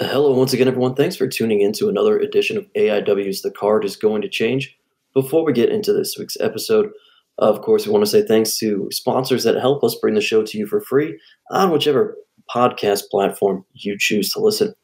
[0.00, 0.94] Hello, once again, everyone.
[0.94, 4.76] Thanks for tuning in to another edition of AIW's The Card is Going to Change.
[5.14, 6.90] Before we get into this week's episode,
[7.38, 10.42] of course, we want to say thanks to sponsors that help us bring the show
[10.42, 11.18] to you for free
[11.50, 12.14] on whichever
[12.54, 14.74] podcast platform you choose to listen.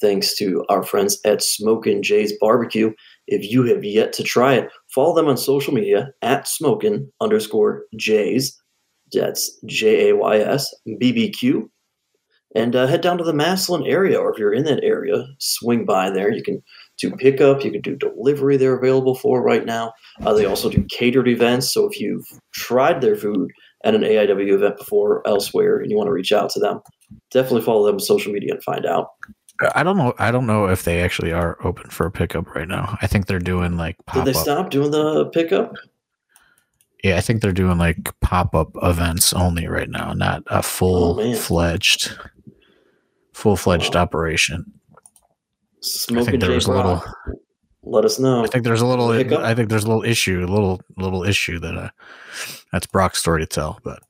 [0.00, 2.92] Thanks to our friends at Smokin' Jay's Barbecue.
[3.28, 7.84] If you have yet to try it, follow them on social media at smokin underscore
[7.96, 8.60] Jays.
[9.12, 11.70] That's J A Y S B B Q
[12.54, 15.84] and uh, head down to the Massillon area, or if you're in that area, swing
[15.84, 16.30] by there.
[16.30, 16.62] You can
[16.98, 18.56] do pickup, you can do delivery.
[18.56, 19.92] They're available for right now.
[20.20, 21.72] Uh, they also do catered events.
[21.72, 23.50] So if you've tried their food
[23.84, 26.80] at an AIW event before or elsewhere, and you want to reach out to them,
[27.30, 29.08] definitely follow them on social media and find out.
[29.74, 30.12] I don't know.
[30.18, 32.98] I don't know if they actually are open for a pickup right now.
[33.00, 33.96] I think they're doing like.
[34.12, 35.74] Did they stop doing the pickup?
[37.04, 41.34] Yeah, I think they're doing like pop up events only right now, not a full
[41.34, 42.16] fledged
[43.32, 44.72] full fledged operation.
[45.80, 47.02] Smoking I think there was a little.
[47.82, 48.44] Let us know.
[48.44, 49.10] I think there's a little.
[49.10, 51.90] I think there's a little issue, a little little issue that uh,
[52.70, 53.80] that's Brock's story to tell.
[53.82, 54.00] But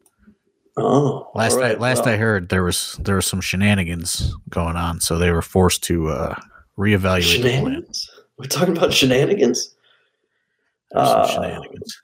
[0.76, 2.14] oh, last right, I last well.
[2.14, 6.08] I heard there was there was some shenanigans going on, so they were forced to
[6.08, 6.34] uh,
[6.76, 8.10] reevaluate shenanigans.
[8.36, 9.74] We're talking about shenanigans.
[10.94, 12.02] Uh, shenanigans.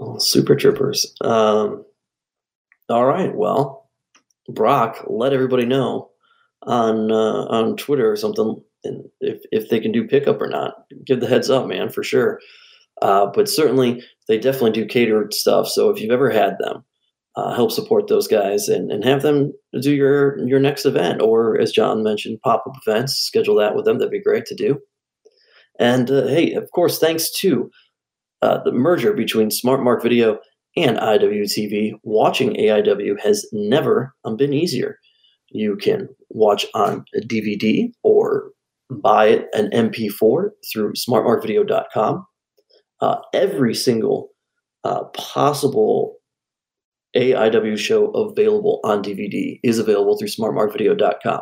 [0.00, 1.14] Oh, super troopers.
[1.20, 1.84] Um,
[2.88, 3.32] all right.
[3.32, 3.88] Well,
[4.48, 6.10] Brock, let everybody know
[6.66, 10.74] on uh, on Twitter or something, and if if they can do pickup or not,
[11.04, 12.40] give the heads up, man, for sure.
[13.02, 15.68] Uh, but certainly, they definitely do catered stuff.
[15.68, 16.84] So if you've ever had them,
[17.36, 21.60] uh, help support those guys and, and have them do your your next event, or
[21.60, 23.14] as John mentioned, pop up events.
[23.14, 23.98] Schedule that with them.
[23.98, 24.80] That'd be great to do.
[25.78, 27.70] And uh, hey, of course, thanks to
[28.42, 30.38] uh, the merger between Smart Mark Video
[30.76, 34.98] and IWTV, watching AIW has never been easier.
[35.50, 38.50] You can watch on a DVD or
[38.90, 42.26] buy it an MP4 through smartmarkvideo.com.
[43.00, 44.30] Uh, every single
[44.84, 46.16] uh, possible
[47.16, 51.40] AIW show available on DVD is available through smartmarkvideo.com.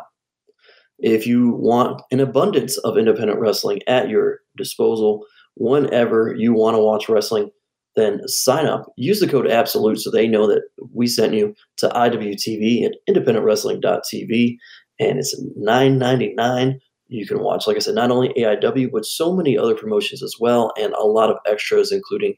[0.99, 6.79] If you want an abundance of independent wrestling at your disposal whenever you want to
[6.79, 7.49] watch wrestling,
[7.95, 8.91] then sign up.
[8.95, 14.57] Use the code ABSOLUTE so they know that we sent you to IWTV at independentwrestling.tv.
[14.99, 16.79] And it's $9.99.
[17.07, 20.35] You can watch, like I said, not only AIW, but so many other promotions as
[20.39, 22.35] well, and a lot of extras, including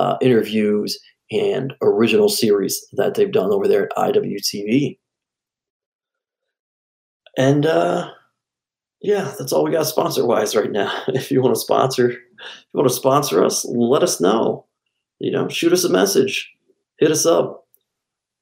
[0.00, 0.98] uh, interviews
[1.30, 4.98] and original series that they've done over there at IWTV.
[7.36, 8.10] And uh,
[9.00, 11.04] yeah, that's all we got sponsor wise right now.
[11.08, 12.18] If you want to sponsor, if
[12.72, 14.66] you want to sponsor us, let us know
[15.18, 16.52] you know, shoot us a message,
[16.98, 17.64] hit us up.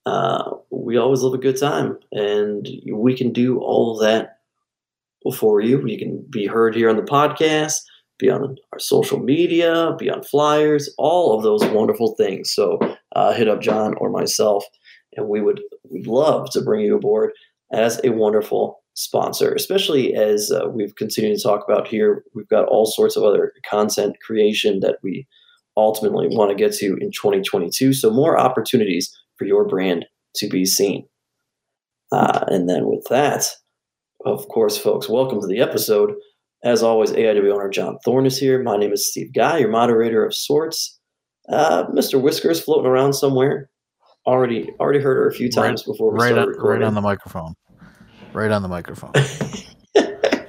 [0.04, 4.38] Uh, we always love a good time, and we can do all that
[5.34, 5.84] for you.
[5.86, 7.81] You can be heard here on the podcast,
[8.19, 12.53] be on our social media, be on flyers, all of those wonderful things.
[12.53, 12.78] So
[13.15, 14.65] uh, hit up John or myself,
[15.16, 15.60] and we would
[15.91, 17.32] we'd love to bring you aboard
[17.72, 22.25] as a wonderful sponsor, especially as uh, we've continued to talk about here.
[22.34, 25.26] We've got all sorts of other content creation that we
[25.76, 27.92] ultimately want to get to in 2022.
[27.92, 30.06] So more opportunities for your brand
[30.37, 31.06] to be seen.
[32.12, 33.47] Uh, and then with that,
[34.25, 36.12] of course, folks, welcome to the episode.
[36.65, 38.62] As always, AIW owner John Thorne is here.
[38.62, 40.98] My name is Steve Guy, your moderator of sorts.
[41.48, 42.20] Uh, Mr.
[42.20, 43.70] Whiskers floating around somewhere.
[44.26, 46.94] Already, already heard her a few times right, before we right started on, Right on
[46.94, 47.54] the microphone.
[48.32, 49.12] Right on the microphone.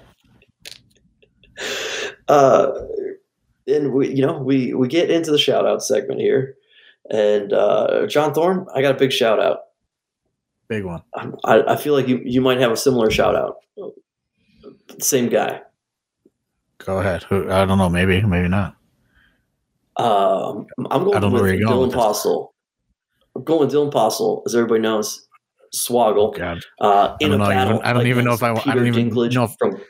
[2.28, 2.72] uh,
[3.78, 6.56] and we, you know, we we get into the shout out segment here,
[7.10, 9.60] and uh, John Thorne, I got a big shout out.
[10.68, 11.02] Big one.
[11.46, 13.58] I, I feel like you you might have a similar shout out.
[15.00, 15.62] Same guy.
[16.80, 17.26] Go ahead.
[17.32, 17.90] I don't know.
[17.90, 18.76] Maybe, maybe not.
[19.98, 22.50] Um, I'm going I don't with know where you're Dylan Postl.
[23.36, 25.28] I'm going with Dylan Postl, as everybody knows.
[25.76, 26.38] Swoggle.
[26.38, 26.64] God.
[26.80, 28.88] Uh, in I don't, a know, even, I don't even know if I, I don't
[28.88, 29.82] even Dinklage know if, from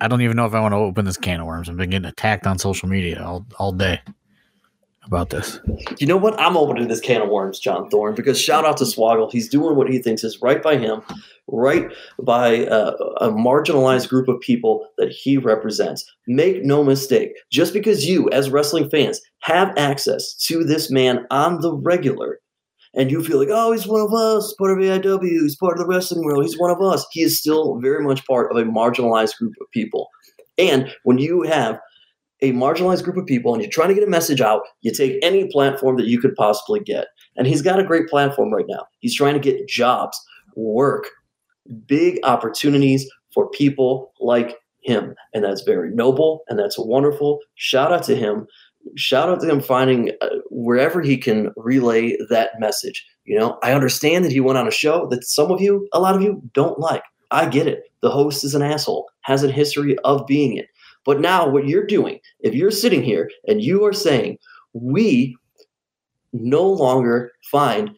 [0.00, 1.68] I don't even know if I want to open this can of worms.
[1.68, 4.00] I've been getting attacked on social media all, all day
[5.06, 5.60] about this.
[5.98, 6.38] You know what?
[6.40, 9.30] I'm opening this can of worms, John Thorne, because shout out to Swoggle.
[9.30, 11.02] He's doing what he thinks is right by him,
[11.46, 11.92] right
[12.22, 16.10] by uh, a marginalized group of people that he represents.
[16.26, 21.60] Make no mistake, just because you, as wrestling fans, have access to this man on
[21.60, 22.40] the regular
[22.96, 25.78] and you feel like, oh, he's one of us, part of AIW, he's part of
[25.78, 27.04] the wrestling world, he's one of us.
[27.12, 30.08] He is still very much part of a marginalized group of people.
[30.58, 31.80] And when you have
[32.40, 35.18] a marginalized group of people and you're trying to get a message out, you take
[35.22, 37.06] any platform that you could possibly get.
[37.36, 38.86] And he's got a great platform right now.
[39.00, 40.20] He's trying to get jobs,
[40.54, 41.08] work,
[41.86, 45.14] big opportunities for people like him.
[45.32, 47.40] And that's very noble and that's wonderful.
[47.54, 48.46] Shout out to him.
[48.96, 53.06] Shout out to him finding uh, wherever he can relay that message.
[53.24, 56.00] You know, I understand that he went on a show that some of you, a
[56.00, 57.02] lot of you, don't like.
[57.30, 57.84] I get it.
[58.02, 60.66] The host is an asshole, has a history of being it.
[61.04, 64.38] But now, what you're doing, if you're sitting here and you are saying,
[64.72, 65.36] we
[66.32, 67.90] no longer find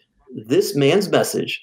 [0.46, 1.62] this man's message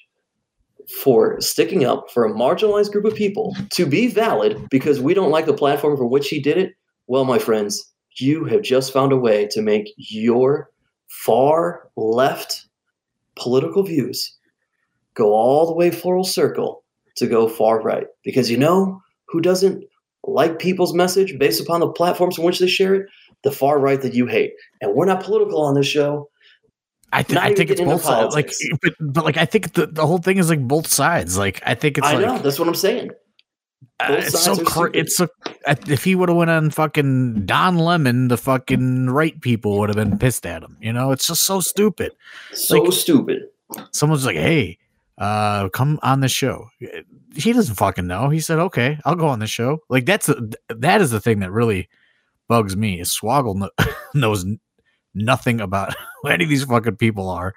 [1.02, 5.30] for sticking up for a marginalized group of people to be valid because we don't
[5.30, 6.74] like the platform for which he did it,
[7.06, 10.70] well, my friends, you have just found a way to make your
[11.08, 12.66] far left
[13.36, 14.36] political views
[15.14, 16.84] go all the way full circle
[17.16, 18.06] to go far right.
[18.24, 19.84] Because you know who doesn't
[20.24, 23.08] like people's message based upon the platforms in which they share it?
[23.42, 24.52] The far right that you hate.
[24.80, 26.30] And we're not political on this show.
[27.12, 28.34] I, th- I think it's both sides.
[28.34, 28.50] Like,
[28.82, 31.38] but, but like, I think the, the whole thing is like both sides.
[31.38, 32.06] Like, I think it's.
[32.06, 32.38] I like, know.
[32.38, 33.10] That's what I'm saying.
[34.00, 35.28] Uh, it's so cr- it's so
[35.86, 39.96] if he would have went on fucking Don Lemon, the fucking right people would have
[39.96, 40.76] been pissed at him.
[40.80, 42.12] You know, it's just so stupid.
[42.52, 43.42] So like, stupid.
[43.92, 44.78] Someone's like, "Hey,
[45.18, 46.68] uh, come on the show."
[47.34, 48.28] He doesn't fucking know.
[48.28, 50.36] He said, "Okay, I'll go on the show." Like that's a,
[50.68, 51.88] that is the thing that really
[52.48, 53.00] bugs me.
[53.00, 53.68] Is Swoggle
[54.14, 54.44] knows
[55.14, 57.54] nothing about who any of these fucking people are.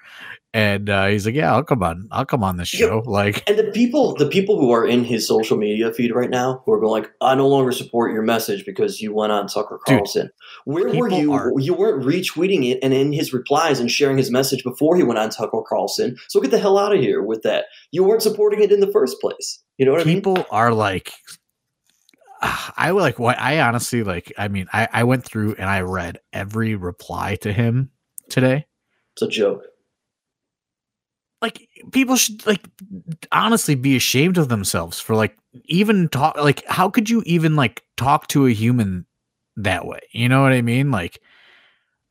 [0.57, 2.07] And uh, he's like, "Yeah, I'll come on.
[2.11, 3.11] I'll come on the show." Yeah.
[3.11, 6.63] Like, and the people, the people who are in his social media feed right now,
[6.65, 9.79] who are going like, "I no longer support your message because you went on Tucker
[9.85, 10.31] Carlson." Dude,
[10.65, 11.31] Where were you?
[11.31, 15.03] Are, you weren't retweeting it and in his replies and sharing his message before he
[15.03, 16.17] went on Tucker Carlson.
[16.27, 17.65] So get the hell out of here with that.
[17.91, 19.59] You weren't supporting it in the first place.
[19.77, 20.41] You know what people I mean?
[20.41, 21.13] People are like
[22.41, 24.33] I like what I honestly like.
[24.39, 27.91] I mean, I, I went through and I read every reply to him
[28.27, 28.65] today.
[29.13, 29.61] It's a joke.
[31.41, 32.67] Like people should like
[33.31, 37.83] honestly be ashamed of themselves for like even talk like how could you even like
[37.95, 39.05] talk to a human
[39.55, 39.99] that way?
[40.11, 40.89] You know what I mean?
[40.89, 41.21] Like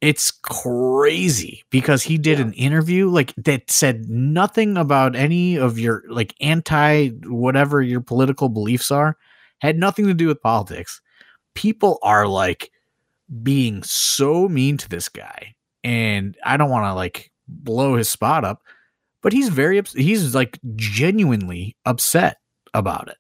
[0.01, 2.45] it's crazy because he did yeah.
[2.45, 8.49] an interview like that said nothing about any of your like anti whatever your political
[8.49, 9.17] beliefs are
[9.59, 11.01] had nothing to do with politics.
[11.55, 12.71] People are like
[13.43, 15.55] being so mean to this guy.
[15.83, 18.63] And I don't want to like blow his spot up,
[19.27, 22.37] but he's very, he's like genuinely upset
[22.75, 23.17] about it.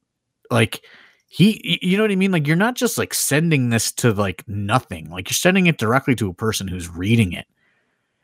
[0.53, 0.85] Like,
[1.27, 2.31] he, you know what I mean?
[2.31, 6.15] Like, you're not just like sending this to like nothing, like, you're sending it directly
[6.15, 7.49] to a person who's reading it.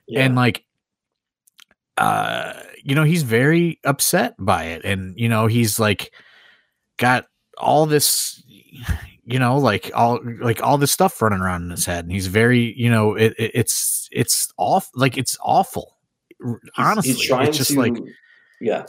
[0.07, 0.21] Yeah.
[0.21, 0.65] And like,
[1.99, 2.53] uh,
[2.85, 4.85] you know, he's very upset by it.
[4.85, 6.13] And, you know, he's like,
[6.99, 7.27] got
[7.59, 8.45] all this
[9.25, 12.27] you know like all like all this stuff running around in his head and he's
[12.27, 15.92] very you know it, it it's it's off like it's awful
[16.77, 17.97] honestly he's trying it's just to, like
[18.61, 18.87] yeah.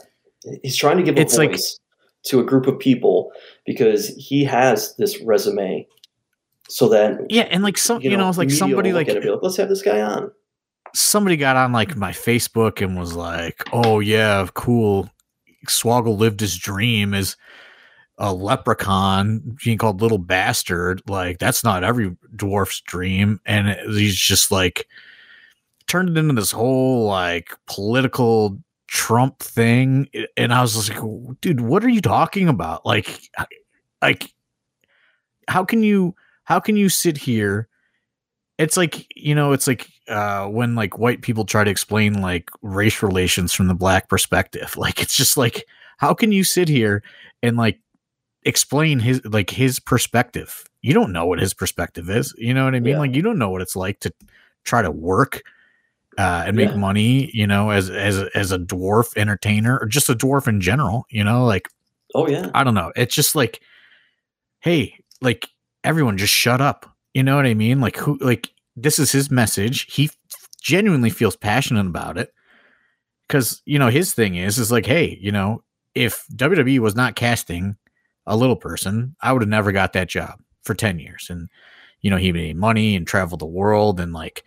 [0.62, 1.60] He's trying to give a it's voice like,
[2.26, 3.32] to a group of people
[3.66, 5.88] because he has this resume
[6.70, 9.24] so that yeah and like some you know, you know it's like somebody like, like
[9.42, 10.32] let's have this guy on.
[10.94, 15.10] somebody got on like my facebook and was like oh yeah cool.
[15.68, 17.38] Swoggle lived his dream is
[18.18, 21.02] a leprechaun being called little bastard.
[21.08, 23.40] Like that's not every dwarf's dream.
[23.46, 24.88] And he's just like
[25.88, 30.08] turned it into this whole like political trump thing
[30.38, 33.22] and i was just like dude what are you talking about like
[34.02, 34.32] like
[35.48, 36.14] how can you
[36.44, 37.68] how can you sit here
[38.60, 42.52] it's like you know it's like uh when like white people try to explain like
[42.62, 45.66] race relations from the black perspective like it's just like
[45.98, 47.02] how can you sit here
[47.42, 47.80] and like
[48.46, 50.66] explain his like his perspective.
[50.82, 52.34] You don't know what his perspective is.
[52.38, 52.94] You know what I mean?
[52.94, 53.00] Yeah.
[53.00, 54.14] Like you don't know what it's like to
[54.64, 55.44] try to work
[56.18, 56.76] uh, and make yeah.
[56.76, 57.30] money.
[57.34, 61.06] You know, as as as a dwarf entertainer or just a dwarf in general.
[61.10, 61.68] You know, like
[62.16, 62.92] oh yeah, I don't know.
[62.96, 63.62] It's just like,
[64.60, 65.48] hey, like
[65.84, 66.90] everyone, just shut up.
[67.14, 67.82] You know what I mean?
[67.82, 68.18] Like who?
[68.20, 69.94] Like this is his message.
[69.94, 70.10] He
[70.62, 72.34] genuinely feels passionate about it
[73.28, 75.64] because you know his thing is is like, hey, you know,
[75.96, 77.78] if WWE was not casting
[78.26, 81.28] a little person, I would have never got that job for 10 years.
[81.30, 81.50] And,
[82.02, 84.44] you know, he made money and traveled the world and like,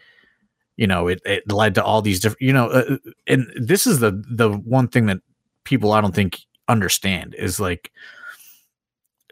[0.76, 3.86] you know, it, it led to all these different, you know, uh, uh, and this
[3.86, 5.20] is the, the one thing that
[5.64, 7.90] people I don't think understand is like,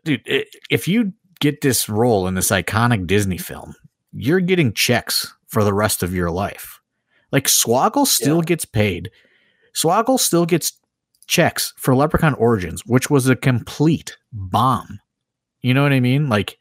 [0.05, 3.75] dude, it, if you get this role in this iconic Disney film,
[4.13, 6.81] you're getting checks for the rest of your life.
[7.31, 8.45] Like Swoggle still yeah.
[8.45, 9.11] gets paid.
[9.75, 10.73] Swoggle still gets
[11.27, 15.01] checks for Leprechaun Origins, which was a complete bomb.
[15.61, 16.29] You know what I mean?
[16.29, 16.59] Like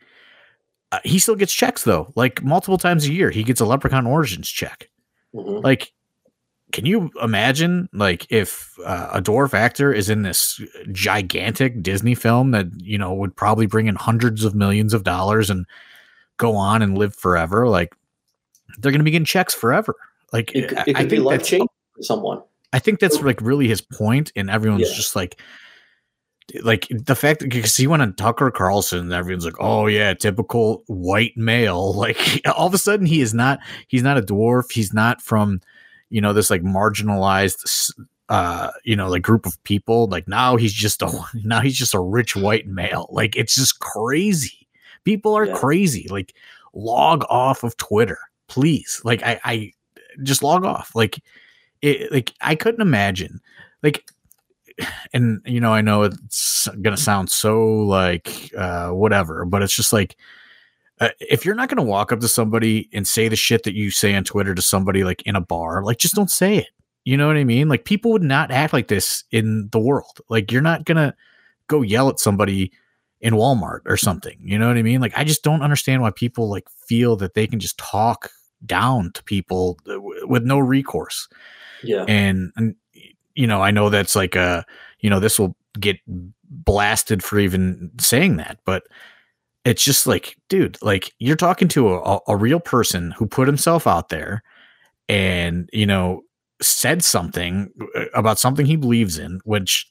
[0.93, 2.11] uh, he still gets checks though.
[2.15, 4.89] Like multiple times a year, he gets a Leprechaun Origins check.
[5.33, 5.63] Mm-hmm.
[5.63, 5.93] Like
[6.73, 10.59] can you imagine like if uh, a dwarf actor is in this
[10.91, 15.51] gigantic Disney film that you know would probably bring in hundreds of millions of dollars
[15.51, 15.67] and
[16.37, 17.67] go on and live forever?
[17.67, 17.95] Like
[18.79, 19.95] they're going to be getting checks forever.
[20.33, 21.53] Like it, it I think that's
[22.01, 22.41] someone.
[22.73, 24.95] I think that's like really his point, and everyone's yeah.
[24.95, 25.39] just like,
[26.61, 30.13] like the fact that because he went on Tucker Carlson, and everyone's like, oh yeah,
[30.13, 31.93] typical white male.
[32.03, 33.59] Like all of a sudden, he is not.
[33.87, 34.71] He's not a dwarf.
[34.71, 35.61] He's not from,
[36.09, 37.93] you know, this like marginalized,
[38.27, 40.07] uh, you know, like group of people.
[40.07, 41.09] Like now he's just a
[41.45, 43.07] now he's just a rich white male.
[43.09, 44.67] Like it's just crazy.
[45.05, 45.55] People are yeah.
[45.55, 46.07] crazy.
[46.09, 46.33] Like
[46.73, 48.99] log off of Twitter, please.
[49.05, 49.71] Like I, I
[50.23, 50.91] just log off.
[50.93, 51.19] Like
[51.81, 53.39] it, like I couldn't imagine
[53.81, 54.05] like
[55.13, 59.93] and you know I know it's gonna sound so like uh whatever but it's just
[59.93, 60.15] like
[60.99, 63.91] uh, if you're not gonna walk up to somebody and say the shit that you
[63.91, 66.67] say on Twitter to somebody like in a bar like just don't say it.
[67.05, 67.67] You know what I mean?
[67.67, 70.21] Like people would not act like this in the world.
[70.29, 71.13] Like you're not gonna
[71.67, 72.71] go yell at somebody
[73.23, 74.37] in Walmart or something.
[74.41, 75.01] You know what I mean?
[75.01, 78.29] Like I just don't understand why people like feel that they can just talk
[78.65, 81.27] down to people uh, with no recourse.
[81.83, 82.05] Yeah.
[82.07, 82.75] And, and
[83.35, 84.65] you know, I know that's like a,
[84.99, 88.83] you know, this will get blasted for even saying that, but
[89.65, 93.87] it's just like, dude, like you're talking to a, a real person who put himself
[93.87, 94.43] out there
[95.09, 96.23] and, you know,
[96.61, 99.89] said something uh, about something he believes in, which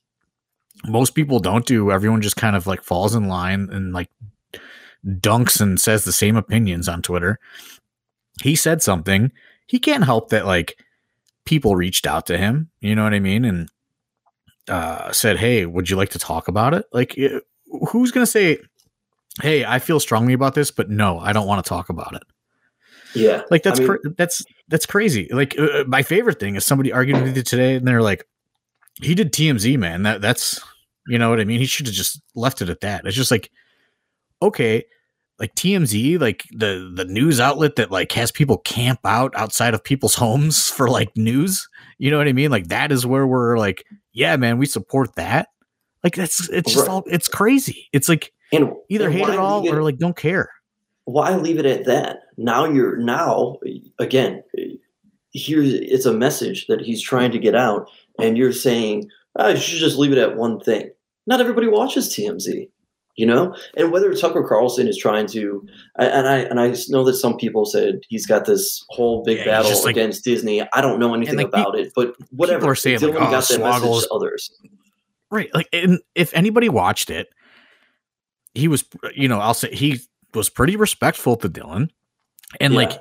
[0.87, 1.91] most people don't do.
[1.91, 4.11] Everyone just kind of like falls in line and like
[5.07, 7.39] dunks and says the same opinions on Twitter.
[8.43, 9.33] He said something.
[9.67, 10.77] He can't help that, like,
[11.45, 13.45] people reached out to him, you know what I mean?
[13.45, 13.69] And
[14.69, 16.87] uh, said, Hey, would you like to talk about it?
[16.93, 17.17] Like,
[17.91, 18.59] who's going to say,
[19.41, 22.23] Hey, I feel strongly about this, but no, I don't want to talk about it.
[23.15, 23.43] Yeah.
[23.51, 25.29] Like that's, I mean, that's, that's crazy.
[25.31, 28.27] Like uh, uh, my favorite thing is somebody argued with you today and they're like,
[29.01, 30.03] he did TMZ, man.
[30.03, 30.61] That that's,
[31.07, 31.61] you know what I mean?
[31.61, 33.07] He should have just left it at that.
[33.07, 33.51] It's just like,
[34.41, 34.85] okay,
[35.43, 39.83] like TMZ, like the the news outlet that like has people camp out outside of
[39.83, 41.69] people's homes for like news.
[41.99, 42.51] You know what I mean?
[42.51, 45.49] Like that is where we're like, yeah, man, we support that.
[46.05, 46.93] Like that's it's just right.
[46.93, 47.89] all it's crazy.
[47.93, 50.49] It's like and, either and hate it all it, or like don't care.
[51.07, 52.21] Why leave it at that?
[52.37, 53.57] Now you're now
[53.99, 54.45] again
[55.33, 57.89] here it's a message that he's trying to get out,
[58.21, 60.89] and you're saying oh, you should just leave it at one thing.
[61.27, 62.69] Not everybody watches TMZ
[63.17, 63.55] you know?
[63.77, 65.67] And whether tucker carlson is trying to
[65.97, 69.45] and i and i know that some people said he's got this whole big yeah,
[69.45, 70.63] battle like, against disney.
[70.73, 72.71] I don't know anything like, about it but whatever.
[72.71, 74.51] are saying Dylan like, oh, got that message to others.
[75.31, 77.29] Right like and if anybody watched it
[78.55, 80.01] he was you know i'll say he
[80.35, 81.91] was pretty respectful to dylan.
[82.61, 82.81] And yeah.
[82.81, 83.01] like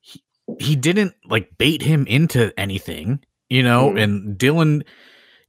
[0.00, 0.22] he,
[0.58, 3.90] he didn't like bait him into anything you know?
[3.90, 4.02] Mm.
[4.02, 4.82] and dylan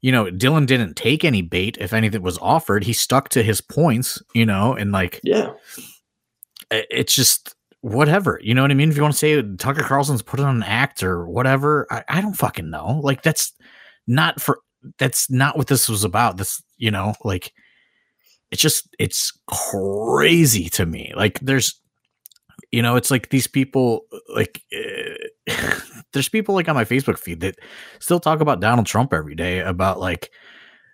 [0.02, 2.84] you know, Dylan didn't take any bait if anything was offered.
[2.84, 5.54] He stuck to his points, you know, and like, yeah,
[6.72, 8.40] it's just whatever.
[8.42, 8.90] You know what I mean?
[8.90, 12.22] If you want to say Tucker Carlson's put on an act or whatever, I, I
[12.22, 13.00] don't fucking know.
[13.04, 13.54] Like, that's
[14.08, 14.60] not for,
[14.98, 16.38] that's not what this was about.
[16.38, 17.54] This, you know, like,
[18.50, 21.14] it's just, it's crazy to me.
[21.16, 21.80] Like, there's,
[22.72, 25.28] you know, it's like these people, like, uh,
[26.14, 27.60] there's people like on my Facebook feed that
[28.00, 30.32] still talk about Donald Trump every day about like,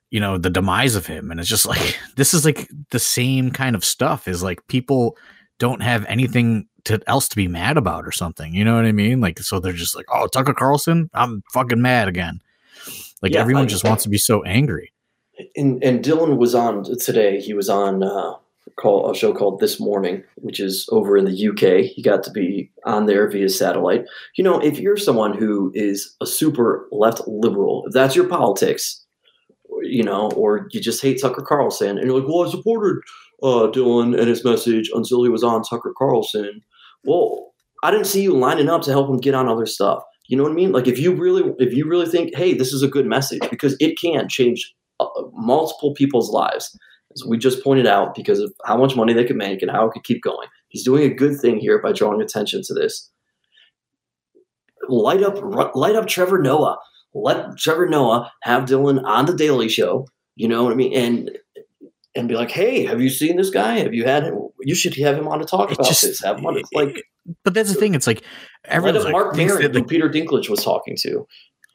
[0.09, 1.31] you know, the demise of him.
[1.31, 5.17] And it's just like, this is like the same kind of stuff is like people
[5.59, 8.53] don't have anything to else to be mad about or something.
[8.53, 9.19] You know what I mean?
[9.19, 12.39] Like, so they're just like, oh, Tucker Carlson, I'm fucking mad again.
[13.21, 14.93] Like yeah, everyone just wants to be so angry.
[15.55, 17.39] And, and Dylan was on today.
[17.39, 18.35] He was on, uh,
[18.75, 21.85] call a show called This Morning, which is over in the UK.
[21.85, 24.05] He got to be on there via satellite.
[24.35, 29.03] You know, if you're someone who is a super left liberal, if that's your politics,
[29.81, 33.01] you know, or you just hate Tucker Carlson, and you're like, well, I supported
[33.43, 36.61] uh, Dylan and his message until he was on Tucker Carlson.
[37.03, 40.03] Well, I didn't see you lining up to help him get on other stuff.
[40.27, 40.71] You know what I mean?
[40.71, 43.77] Like if you really, if you really think, hey, this is a good message because
[43.79, 46.77] it can change uh, multiple people's lives
[47.17, 49.87] as we just pointed out, because of how much money they could make and how
[49.87, 50.47] it could keep going.
[50.69, 53.09] He's doing a good thing here by drawing attention to this.
[54.89, 56.77] Light up, light up Trevor Noah.
[57.13, 60.07] Let Trevor Noah have Dylan on the Daily Show.
[60.35, 60.93] You know what I mean?
[60.93, 61.37] And
[62.15, 63.79] and be like, hey, have you seen this guy?
[63.79, 64.49] Have you had him?
[64.61, 66.21] You should have him on to talk about just, this.
[66.21, 67.03] Have him on, like.
[67.43, 67.95] But that's the thing.
[67.95, 68.23] It's like
[68.65, 71.27] everyone's like, Marc Maron, that, like, Peter Dinklage was talking to.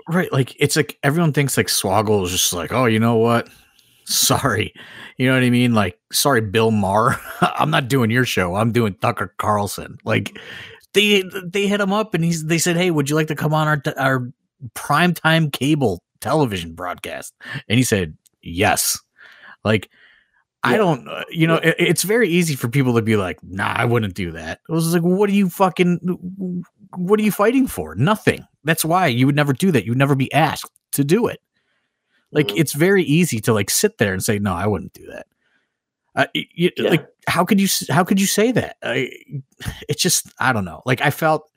[0.08, 3.48] Right, like it's like everyone thinks like Swoggle is just like, oh, you know what?
[4.04, 4.74] Sorry,
[5.16, 5.74] you know what I mean?
[5.74, 7.20] Like, sorry, Bill Maher.
[7.40, 8.56] I'm not doing your show.
[8.56, 9.98] I'm doing Tucker Carlson.
[10.04, 10.36] Like,
[10.94, 13.54] they they hit him up and he's they said, hey, would you like to come
[13.54, 14.28] on our our
[14.74, 17.34] primetime cable television broadcast?
[17.68, 18.98] And he said, yes.
[19.64, 19.88] Like,
[20.64, 23.72] I don't, uh, you know, it, it's very easy for people to be like, nah,
[23.76, 24.60] I wouldn't do that.
[24.68, 25.98] I was like, what are you fucking,
[26.96, 27.94] what are you fighting for?
[27.96, 28.46] Nothing.
[28.64, 29.84] That's why you would never do that.
[29.84, 31.40] You would never be asked to do it.
[32.32, 32.58] Like, Mhm.
[32.58, 35.26] it's very easy to like sit there and say, no, I wouldn't do that.
[36.14, 36.90] Uh, y- y- Yeah.
[36.90, 38.76] Like, how could you, how could you say that?
[38.82, 39.10] I,
[39.88, 40.82] it's just, I don't know.
[40.86, 41.50] Like, I felt,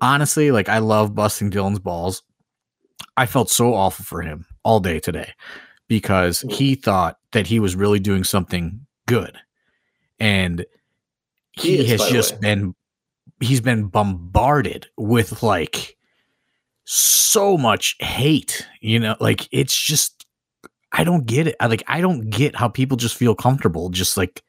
[0.00, 2.22] honestly, like, I love busting Dylan's balls.
[3.16, 5.32] I felt so awful for him all day today
[5.88, 6.52] because Mhm.
[6.52, 9.36] he thought that he was really doing something good.
[10.18, 10.64] And
[11.52, 12.38] He he, is, has just way.
[12.40, 12.74] been
[13.40, 15.95] he's been bombarded with like
[16.86, 20.24] so much hate, you know, like it's just
[20.92, 21.56] I don't get it.
[21.60, 24.42] I like I don't get how people just feel comfortable just like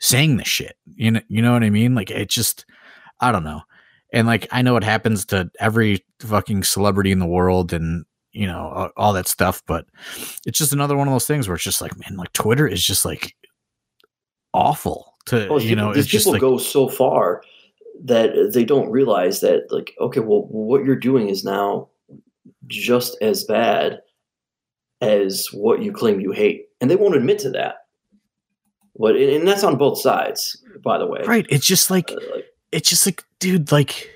[0.00, 0.76] saying this shit.
[0.96, 1.94] You know, you know what I mean?
[1.94, 2.66] Like it just
[3.20, 3.62] I don't know.
[4.12, 8.46] And like I know it happens to every fucking celebrity in the world and you
[8.46, 9.86] know all- that stuff, but
[10.44, 12.82] it's just another one of those things where it's just like man, like Twitter is
[12.84, 13.34] just like
[14.52, 17.42] awful to Oh, you know, these it's just people like go so far
[18.04, 21.88] that they don't realize that, like, okay, well, what you're doing is now
[22.66, 24.00] just as bad
[25.00, 27.76] as what you claim you hate, and they won't admit to that.
[28.96, 31.22] But and that's on both sides, by the way.
[31.24, 31.46] right.
[31.50, 34.10] It's just like Uh, like, it's just like dude like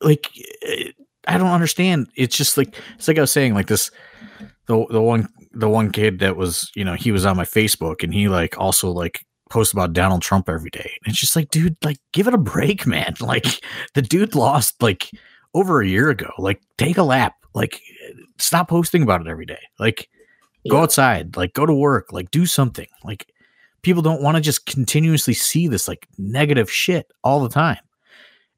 [0.00, 0.30] like
[0.62, 0.90] eh,
[1.26, 3.90] i don't understand it's just like it's like i was saying like this
[4.66, 8.04] the the one the one kid that was you know he was on my facebook
[8.04, 11.50] and he like also like posts about donald trump every day and it's just like
[11.50, 13.14] dude like give it a break man.
[13.20, 13.62] Like
[13.94, 15.10] the dude lost like
[15.52, 16.30] over a year ago.
[16.38, 17.34] Like take a lap.
[17.54, 17.80] Like
[18.38, 19.60] stop posting about it every day.
[19.78, 20.08] Like
[20.68, 21.36] go outside.
[21.36, 22.12] Like go to work.
[22.12, 22.88] Like do something.
[23.04, 23.28] Like
[23.82, 27.78] people don't want to just continuously see this like negative shit all the time.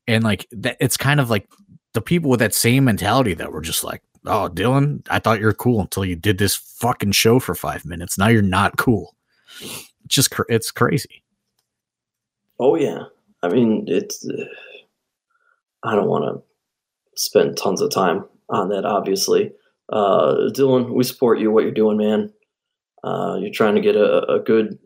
[0.07, 1.49] And like that it's kind of like
[1.95, 5.47] the people with that same mentality that were just like oh dylan i thought you
[5.47, 8.19] were cool until you did this fucking show for five minutes.
[8.19, 9.17] Now you're not cool
[10.07, 11.23] just it's crazy
[12.59, 13.05] Oh yeah,
[13.43, 14.27] I mean it's.
[14.27, 14.45] Uh,
[15.83, 16.43] I don't want to
[17.21, 18.85] spend tons of time on that.
[18.85, 19.53] Obviously,
[19.91, 21.51] uh, Dylan, we support you.
[21.51, 22.33] What you're doing, man.
[23.05, 24.79] Uh, you're trying to get a, a good,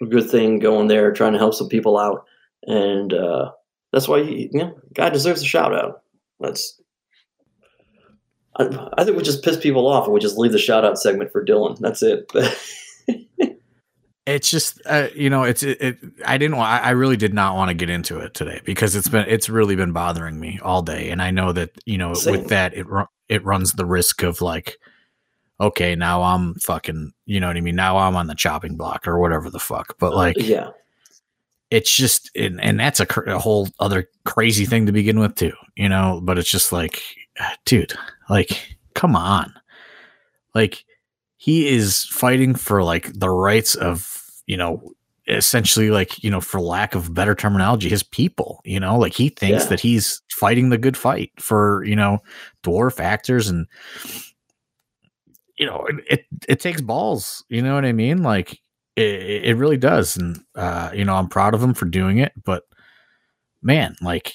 [0.00, 1.12] a good thing going there.
[1.12, 2.24] Trying to help some people out,
[2.62, 3.50] and uh,
[3.92, 6.02] that's why you, you know, guy deserves a shout out.
[6.38, 6.80] That's.
[8.56, 10.98] I, I think we just piss people off and we just leave the shout out
[10.98, 11.78] segment for Dylan.
[11.78, 12.30] That's it.
[14.30, 17.56] it's just uh, you know it's it, it i didn't wa- I, really did not
[17.56, 20.82] want to get into it today because it's been it's really been bothering me all
[20.82, 21.10] day.
[21.10, 22.32] And i know that you know Same.
[22.32, 24.78] with that it ru- it runs the risk of like
[25.60, 27.76] okay now i'm fucking you know what i mean?
[27.76, 29.96] Now i'm on the chopping block or whatever the fuck.
[29.98, 30.70] But like yeah,
[31.70, 35.34] it's just and, and that's a, cr- a whole other crazy thing to begin with
[35.34, 36.20] too you know?
[36.22, 37.02] But it's just like
[37.64, 37.94] dude
[38.28, 39.52] like come on.
[40.54, 40.84] Like
[41.40, 44.19] he is fighting for like the rights of
[44.50, 44.92] you know
[45.28, 49.28] essentially like you know for lack of better terminology his people you know like he
[49.28, 49.68] thinks Yeah.
[49.70, 52.18] that he's fighting the good fight for you know
[52.64, 53.66] dwarf actors and
[55.56, 58.22] you know it it, it takes balls you know what i mean?
[58.22, 58.58] Like
[58.96, 60.16] it, it really does.
[60.16, 62.64] And uh you know i'm proud of him for doing it but
[63.62, 64.32] man like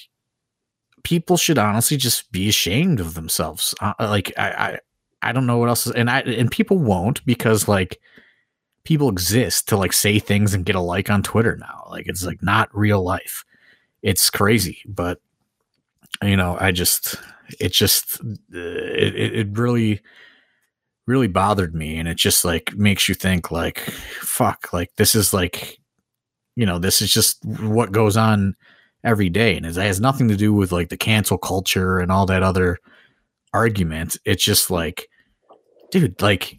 [1.02, 3.74] people should honestly just be ashamed of themselves.
[3.80, 4.78] Uh, like I, I
[5.28, 7.98] i don't know what else is, and i and people won't because like
[8.86, 11.86] people exist to like say things and get a like on twitter now.
[11.90, 13.44] Like it's like not real life.
[14.02, 15.20] It's crazy but
[16.22, 17.16] you know i just
[17.60, 20.00] it just uh, it, it it really
[21.06, 23.80] really bothered me and it just like makes you think like
[24.20, 25.78] fuck like this is like
[26.54, 28.56] you know this is just what goes on
[29.04, 32.26] every day and it has nothing to do with like the cancel culture and all
[32.26, 32.78] that other
[33.54, 34.16] argument.
[34.24, 35.08] It's just like
[35.90, 36.58] dude like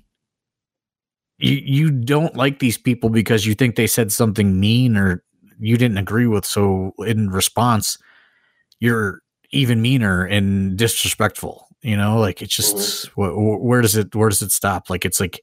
[1.38, 5.24] you you don't like these people because you think they said something mean or
[5.60, 7.98] you didn't agree with so in response
[8.80, 9.22] you're
[9.52, 12.20] even meaner and disrespectful you know?
[12.20, 13.22] Like it's just mm-hmm.
[13.22, 14.90] wh- wh- where does it where does it stop?
[14.90, 15.42] Like it's like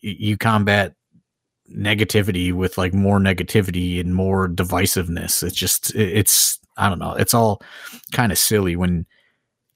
[0.00, 0.94] you combat
[1.74, 5.42] negativity with like more negativity and more divisiveness.
[5.42, 7.14] It's just it's i don't know.
[7.14, 7.62] It's all
[8.12, 9.06] kind of silly when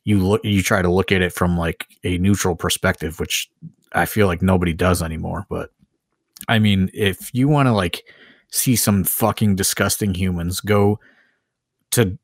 [0.04, 3.50] you look you try to look at it from like a neutral perspective which
[3.92, 5.70] i feel like nobody does anymore but
[6.48, 8.04] i mean if you want to like
[8.50, 10.98] see some fucking disgusting humans go
[11.92, 12.16] to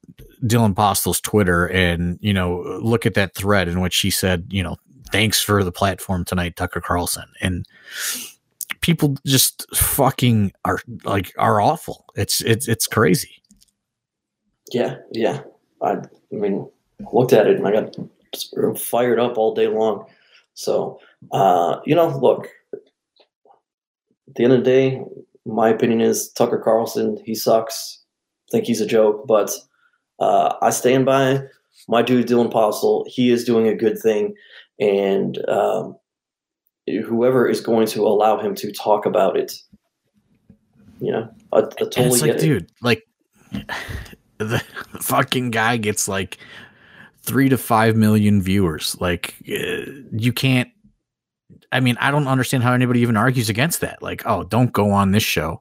[0.44, 4.62] Dylan Postl's Twitter and you know look at that thread in which she said you
[4.62, 4.76] know
[5.12, 7.66] thanks for the platform tonight Tucker Carlson and
[8.80, 13.42] people just fucking are like are awful it's it's it's crazy
[14.72, 15.42] Yeah, yeah.
[15.82, 16.00] I, I
[16.30, 16.68] mean,
[17.12, 20.06] looked at it and I got fired up all day long.
[20.56, 20.98] So,
[21.32, 22.80] uh, you know, look, at
[24.34, 25.02] the end of the day,
[25.44, 28.02] my opinion is Tucker Carlson, he sucks.
[28.48, 29.50] I think he's a joke, but
[30.18, 31.42] uh, I stand by
[31.88, 33.06] my dude Dylan Postl.
[33.06, 34.34] He is doing a good thing,
[34.80, 35.96] and um,
[37.04, 39.52] whoever is going to allow him to talk about it,
[41.00, 43.06] you know, I, I totally it's like, dude, like
[44.38, 44.62] the
[45.00, 46.38] fucking guy gets like
[47.26, 48.96] three to five million viewers.
[49.00, 50.70] Like, uh, you can't.
[51.72, 54.02] I mean, I don't understand how anybody even argues against that.
[54.02, 55.60] Like, oh, don't go on this show.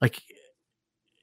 [0.00, 0.20] Like,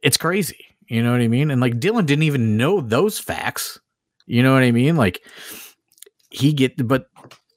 [0.01, 0.65] it's crazy.
[0.87, 1.51] You know what I mean?
[1.51, 3.79] And like Dylan didn't even know those facts.
[4.27, 4.95] You know what I mean?
[4.95, 5.23] Like
[6.29, 7.07] he get but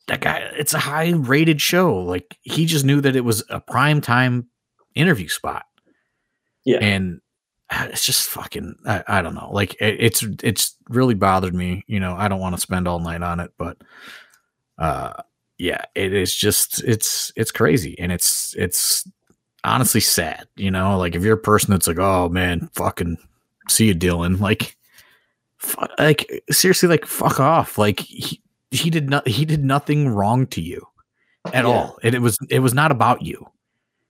[0.07, 1.97] that guy it's a high rated show.
[1.99, 4.49] Like he just knew that it was a prime time
[4.95, 5.65] interview spot.
[6.65, 6.79] Yeah.
[6.79, 7.21] And
[7.91, 9.51] it's just fucking I, I don't know.
[9.53, 11.85] Like it, it's it's really bothered me.
[11.87, 13.77] You know, I don't want to spend all night on it, but
[14.79, 15.13] uh
[15.59, 19.07] yeah, it is just it's it's crazy and it's it's
[19.65, 23.19] honestly sad, you know, like if you're a person that's like, oh man, fucking
[23.69, 24.77] see you, Dylan, like,
[25.59, 30.47] fu- like seriously, like fuck off, like he, he did not he did nothing wrong
[30.49, 30.87] to you
[31.47, 31.71] at Yeah.
[31.71, 31.99] all.
[32.05, 33.51] It, it was it was not about you.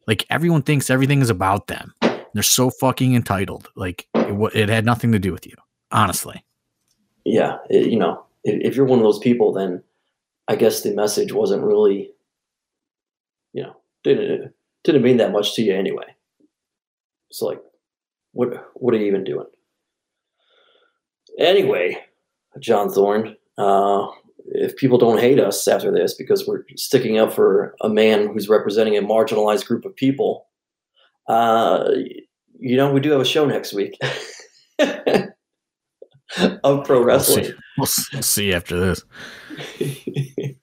[0.07, 1.94] Like everyone thinks everything is about them.
[2.38, 3.68] They're so fucking entitled.
[3.74, 5.55] Like it, it had nothing to do with you,
[5.90, 6.44] honestly.
[7.24, 9.83] yeah, it- you know, if, if you're one of those people, then
[10.46, 12.12] I guess the message wasn't really,
[13.53, 13.74] you know,
[14.05, 14.53] didn't
[14.85, 16.14] didn't mean that much to you anyway.
[17.33, 17.61] So like,
[18.33, 19.46] what what are you even doing?
[21.38, 21.98] Anyway,
[22.61, 24.07] John Thorne, uh,
[24.46, 28.48] if people don't hate us after this because we're sticking up for a man who's
[28.48, 30.46] representing a marginalized group of people,
[31.29, 31.90] uh,
[32.59, 33.97] you know, we do have a show next week
[34.79, 35.33] of
[36.85, 37.05] pro We'll see.
[37.05, 37.53] wrestling.
[37.77, 39.03] We'll s- we'll see after this.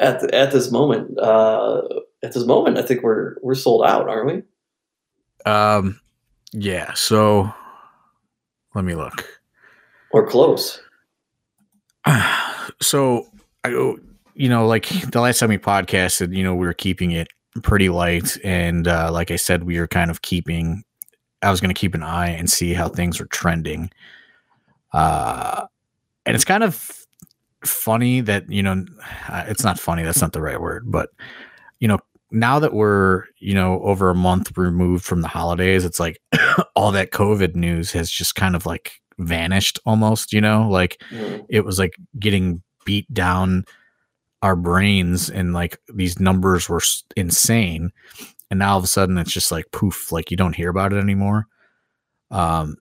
[0.00, 1.82] at the, at this moment, uh,
[2.22, 4.42] at this moment, I think we're we're sold out, aren't we?
[5.50, 6.00] Um,
[6.52, 6.92] yeah.
[6.94, 7.52] So
[8.74, 9.26] let me look.
[10.12, 10.80] Or close?
[12.80, 13.26] so
[13.64, 17.28] I, you know, like the last time we podcasted, you know, we were keeping it
[17.62, 20.82] pretty light, and uh, like I said, we were kind of keeping.
[21.42, 23.90] I was going to keep an eye and see how things are trending.
[24.92, 25.66] Uh,
[26.24, 27.06] and it's kind of
[27.64, 28.84] funny that you know,
[29.28, 30.02] uh, it's not funny.
[30.02, 31.10] That's not the right word, but
[31.80, 31.98] you know,
[32.30, 36.20] now that we're you know over a month removed from the holidays, it's like
[36.76, 40.32] all that COVID news has just kind of like vanished almost.
[40.32, 43.64] You know, like Mm, it was like getting beat down
[44.46, 46.80] our brains and like these numbers were
[47.16, 47.90] insane.
[48.48, 50.92] And now all of a sudden it's just like poof like you don't hear about
[50.92, 51.48] it anymore.
[52.30, 52.76] Um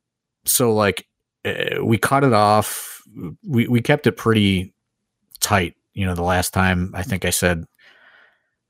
[0.46, 1.08] so like
[1.44, 3.02] uh, we cut it off.
[3.44, 4.76] We we kept it pretty
[5.40, 5.74] tight.
[5.96, 7.64] You know the last time i think i said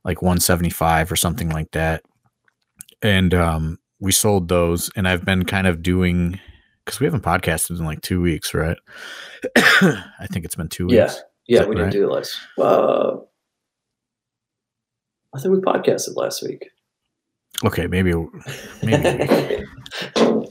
[0.06, 2.02] like 175 or something like that.
[3.02, 6.40] And um we sold those and i've been kind of doing
[6.86, 8.78] because we haven't podcasted in like two weeks right?
[9.58, 10.96] I think it's been two weeks.
[10.96, 12.38] yeah, that we didn't do it last.
[12.58, 13.18] Uh,
[15.36, 16.70] I think we podcasted last week.
[17.64, 18.14] okay maybe
[18.84, 19.64] maybe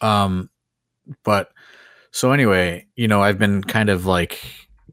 [0.00, 0.48] um
[1.24, 1.50] but
[2.12, 4.40] so anyway you know i've been kind of like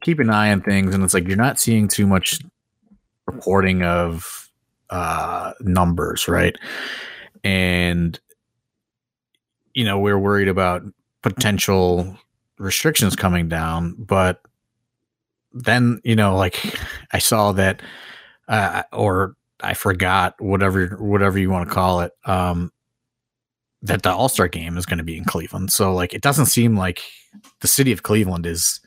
[0.02, 2.40] keeping an eye on things and it's like you're not seeing too much
[3.26, 4.48] reporting of
[4.90, 6.56] uh numbers right
[7.44, 8.18] and
[9.74, 10.82] you know we're worried about
[11.22, 12.16] potential
[12.58, 14.40] restrictions coming down but
[15.52, 16.78] then you know like
[17.12, 17.80] i saw that
[18.48, 22.70] uh or i forgot whatever whatever you want to call it um
[23.82, 26.76] that the all-star game is going to be in cleveland so like it doesn't seem
[26.76, 27.00] like
[27.60, 28.80] the city of cleveland is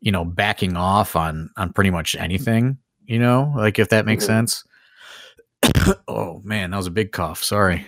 [0.00, 4.24] you know backing off on on pretty much anything you know like if that makes
[4.24, 4.26] Mhm.
[4.28, 4.64] sense
[6.08, 7.86] oh man that was a big cough sorry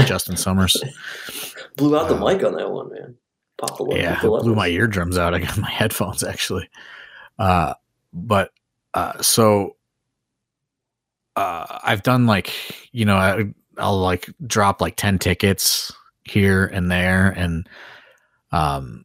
[0.00, 0.76] justin summers
[1.76, 3.16] Blew out the Uh, mic on that one, man.
[3.58, 5.34] Pop the yeah, blew my eardrums out.
[5.34, 6.68] I got my headphones actually.
[7.38, 7.74] Uh,
[8.12, 8.50] but
[8.94, 9.76] uh, so
[11.36, 12.52] uh, I've done like
[12.92, 13.44] you know I,
[13.78, 15.92] I'll like drop like ten tickets
[16.24, 17.68] here and there and
[18.52, 19.04] um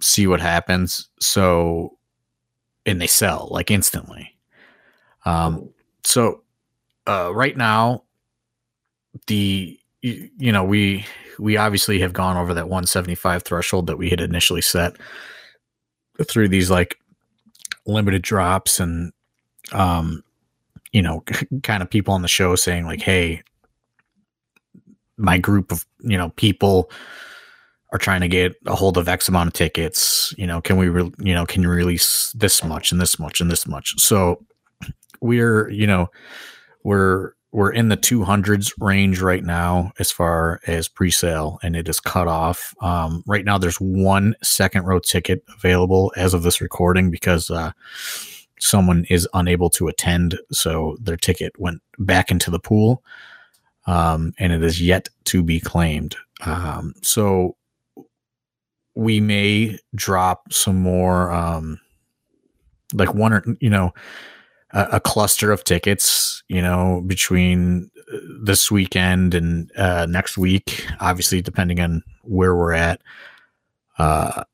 [0.00, 1.08] see what happens.
[1.20, 1.98] So
[2.86, 4.36] and they sell like instantly.
[5.24, 5.70] Um,
[6.04, 6.42] so
[7.06, 8.04] uh, right now
[9.26, 11.04] the you, you know we
[11.38, 14.96] we obviously have gone over that 175 threshold that we had initially set
[16.28, 16.98] through these like
[17.86, 19.12] limited drops and
[19.72, 20.22] um
[20.92, 21.22] you know
[21.62, 23.42] kind of people on the show saying like hey
[25.16, 26.90] my group of you know people
[27.92, 30.32] are trying to get a hold of X amount of tickets.
[30.38, 33.40] You know, can we, re- you know, can you release this much and this much
[33.40, 33.98] and this much?
[34.00, 34.44] So
[35.20, 36.08] we're, you know,
[36.84, 41.98] we're we're in the 200s range right now as far as pre-sale and it is
[41.98, 42.74] cut off.
[42.80, 47.72] Um, right now there's one second row ticket available as of this recording because uh,
[48.60, 53.02] someone is unable to attend so their ticket went back into the pool
[53.86, 56.16] um, and it is yet to be claimed.
[56.44, 57.56] Um, so
[58.94, 61.80] we may drop some more um,
[62.94, 63.92] like one or you know
[64.72, 70.86] a, a, cluster of tickets you know between uh, this weekend and uh, next week
[71.00, 73.00] obviously depending on where we're at.
[73.98, 74.44] Uh,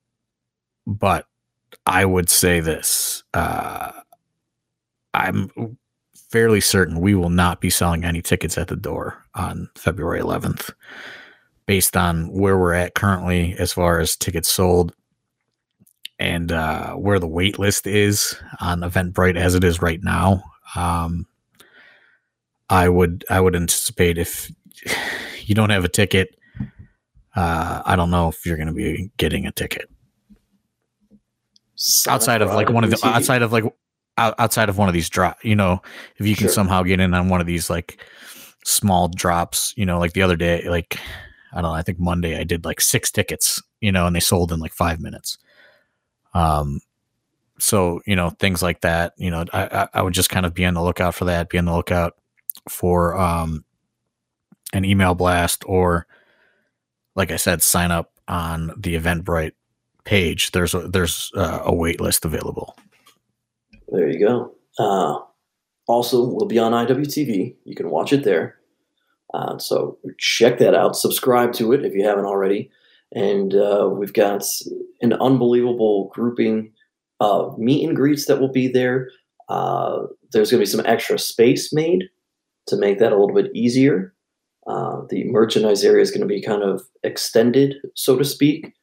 [0.87, 1.27] but
[1.85, 3.93] i would say this uh,
[5.15, 5.77] i'm
[6.31, 10.73] fairly certain we will not be selling any tickets at the door on february 11th
[11.67, 14.95] based on where we're at currently as far as tickets sold
[16.19, 20.43] and uh, where the wait list is on Eventbrite as it is right now.
[20.75, 21.27] Um,
[22.69, 24.51] I would I would anticipate if
[25.45, 26.37] you don't have a ticket,
[27.35, 29.89] uh, I don't know if you're going to be getting a ticket
[32.09, 33.65] outside of like one of the outside of like
[34.17, 35.39] outside of one of these drop.
[35.45, 35.83] You know,
[36.17, 36.55] if you can sure.
[36.55, 38.03] somehow get in on one of these like
[38.65, 40.99] small drops, you know, like the other day, like
[41.53, 44.21] I don't know, I think Monday I did like six tickets, you know, and they
[44.21, 45.39] sold in like five minutes.
[46.37, 46.81] Um,
[47.59, 49.15] so you know things like that.
[49.17, 51.49] You know, I, I would just kind of be on the lookout for that.
[51.49, 52.17] Be on the lookout
[52.69, 53.65] for um,
[54.73, 56.07] an email blast or,
[57.15, 59.53] like I said, sign up on the Eventbrite
[60.05, 60.53] page.
[60.53, 62.77] There's a, there's a, a wait list available.
[63.89, 64.55] There you go.
[64.79, 65.21] Uh,
[65.87, 67.55] also, we'll be on IWTV.
[67.65, 68.59] You can watch it there.
[69.33, 70.97] Uh, so check that out.
[70.97, 72.71] Subscribe to it if you haven't already.
[73.13, 74.45] And uh, we've got
[75.01, 76.73] an unbelievable grouping
[77.21, 79.09] of meet and greets that will be there.
[79.49, 82.05] Uh, there's going to be some extra space made
[82.67, 84.13] to make that a little bit easier.
[84.67, 88.75] Uh, the merchandise area is going to be kind of extended, so to speak,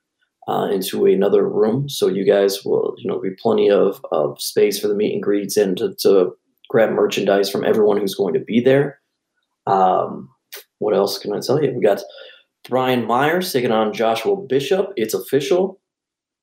[0.48, 1.90] uh, into another room.
[1.90, 5.22] So you guys will, you know, be plenty of, of space for the meet and
[5.22, 6.34] greets and to, to
[6.70, 9.00] grab merchandise from everyone who's going to be there.
[9.68, 10.30] Um,
[10.80, 11.74] what else can I tell you?
[11.74, 12.02] We got
[12.68, 14.94] Brian Myers taking on Joshua Bishop.
[14.96, 15.80] It's official.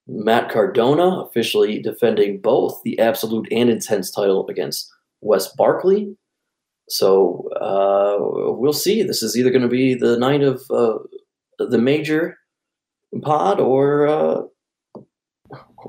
[0.07, 6.17] Matt Cardona officially defending both the absolute and intense title against Wes Barkley.
[6.89, 8.17] So uh,
[8.53, 9.03] we'll see.
[9.03, 10.99] This is either going to be the night of uh,
[11.59, 12.39] the major
[13.23, 14.43] pod or uh,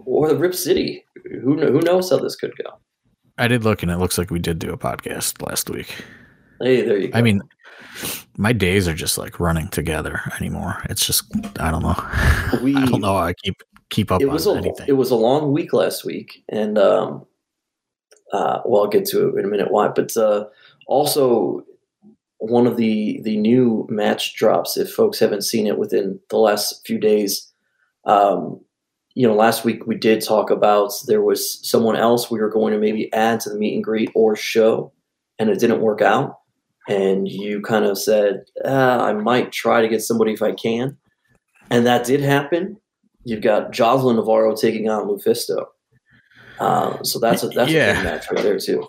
[0.05, 1.03] or the Rip City.
[1.43, 2.79] Who who knows how this could go?
[3.37, 6.03] I did look, and it looks like we did do a podcast last week.
[6.61, 7.17] Hey, there you go.
[7.17, 7.41] I mean,
[8.37, 10.81] my days are just like running together anymore.
[10.89, 11.25] It's just
[11.59, 12.61] I don't know.
[12.61, 13.15] We, I don't know.
[13.15, 14.85] I keep keep up it was a, anything.
[14.87, 17.25] It was a long week last week, and um,
[18.33, 19.89] uh, well, I'll get to it in a minute why.
[19.89, 20.45] But uh,
[20.87, 21.65] also
[22.37, 24.77] one of the the new match drops.
[24.77, 27.51] If folks haven't seen it within the last few days,
[28.05, 28.61] um,
[29.13, 32.73] you know, last week we did talk about there was someone else we were going
[32.73, 34.91] to maybe add to the meet and greet or show,
[35.37, 36.40] and it didn't work out
[36.87, 40.97] and you kind of said, uh, I might try to get somebody if I can.
[41.69, 42.77] And that did happen.
[43.23, 45.65] You've got Jocelyn Navarro taking on Lufisto.
[46.59, 47.91] Uh, so that's a, that's yeah.
[47.91, 48.87] a big match right there too.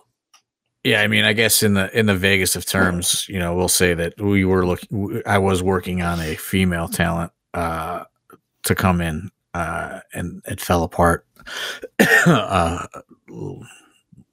[0.84, 3.68] Yeah, I mean, I guess in the in the Vegas of terms, you know, we'll
[3.68, 5.22] say that we were looking.
[5.24, 8.02] I was working on a female talent uh,
[8.64, 11.24] to come in, uh, and it fell apart
[12.26, 12.86] uh,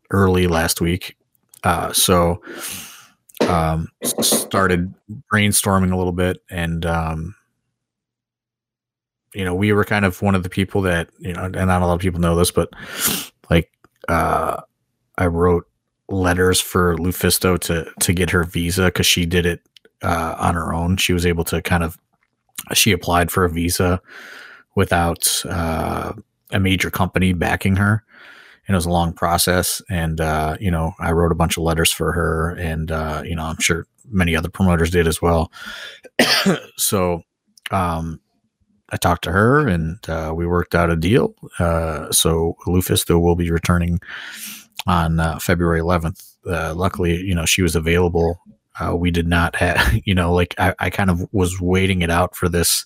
[0.09, 1.15] early last week.
[1.63, 2.41] Uh, so
[3.47, 4.93] um, started
[5.31, 7.35] brainstorming a little bit and um,
[9.33, 11.81] you know we were kind of one of the people that you know and not
[11.81, 12.69] a lot of people know this but
[13.49, 13.71] like
[14.07, 14.61] uh,
[15.17, 15.65] i wrote
[16.09, 19.61] letters for lufisto to to get her visa because she did it
[20.01, 20.97] uh, on her own.
[20.97, 21.97] She was able to kind of
[22.73, 24.01] she applied for a visa
[24.75, 26.13] without uh,
[26.51, 28.03] a major company backing her
[28.69, 29.81] and it was a long process.
[29.89, 33.35] And uh, you know, I wrote a bunch of letters for her, and uh, you
[33.35, 35.51] know, I'm sure many other promoters did as well.
[36.77, 37.23] so,
[37.71, 38.21] um,
[38.91, 41.33] I talked to her, and uh, we worked out a deal.
[41.57, 43.99] Uh, so Lufisto will be returning
[44.85, 46.35] on uh, February 11th.
[46.45, 48.39] Uh, luckily, you know, she was available.
[48.93, 52.35] we did not have, you know, like I, I kind of was waiting it out
[52.35, 52.85] for this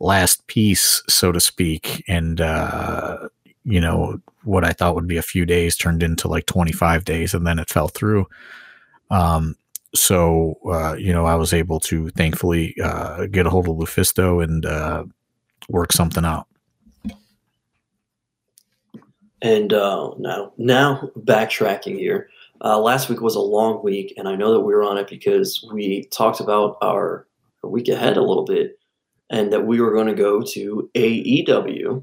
[0.00, 3.28] last piece, so to speak, and uh,
[3.66, 7.34] you know, what I thought would be a few days turned into like 25 days
[7.34, 8.26] and then it fell through.
[9.10, 9.56] Um,
[9.94, 14.42] so uh, you know, I was able to thankfully uh, get a hold of Lufisto
[14.42, 15.04] and uh,
[15.68, 16.46] work something out.
[19.42, 22.30] And uh, now, now backtracking here.
[22.64, 25.08] Uh, last week was a long week, and I know that we were on it
[25.08, 27.26] because we talked about our,
[27.62, 28.78] our week ahead a little bit,
[29.28, 32.02] and that we were going to go to AEW,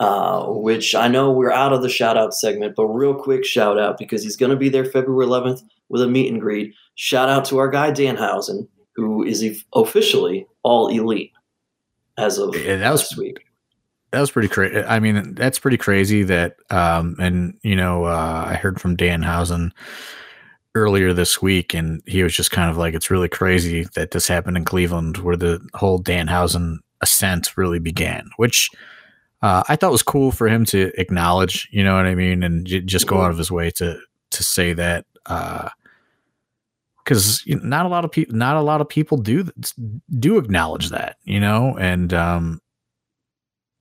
[0.00, 3.78] uh, which I know we're out of the shout out segment, but real quick shout
[3.78, 6.74] out because he's going to be there February 11th with a meet and greet.
[6.94, 11.32] Shout out to our guy Danhausen, who is officially all elite
[12.16, 13.44] as of yeah, that was, last week
[14.10, 14.82] that was pretty crazy.
[14.82, 19.72] I mean, that's pretty crazy that, um, and you know, uh, I heard from Danhausen
[20.74, 24.26] earlier this week, and he was just kind of like, it's really crazy that this
[24.26, 28.70] happened in Cleveland, where the whole Danhausen ascent really began, which
[29.42, 31.68] uh, I thought it was cool for him to acknowledge.
[31.70, 33.98] You know what I mean, and j- just go out of his way to
[34.30, 35.06] to say that.
[37.04, 39.48] because uh, not a lot of people, not a lot of people do
[40.18, 42.60] do acknowledge that, you know, and um,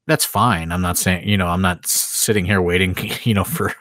[0.05, 0.71] that's fine.
[0.71, 3.73] I'm not saying, you know, I'm not sitting here waiting, you know, for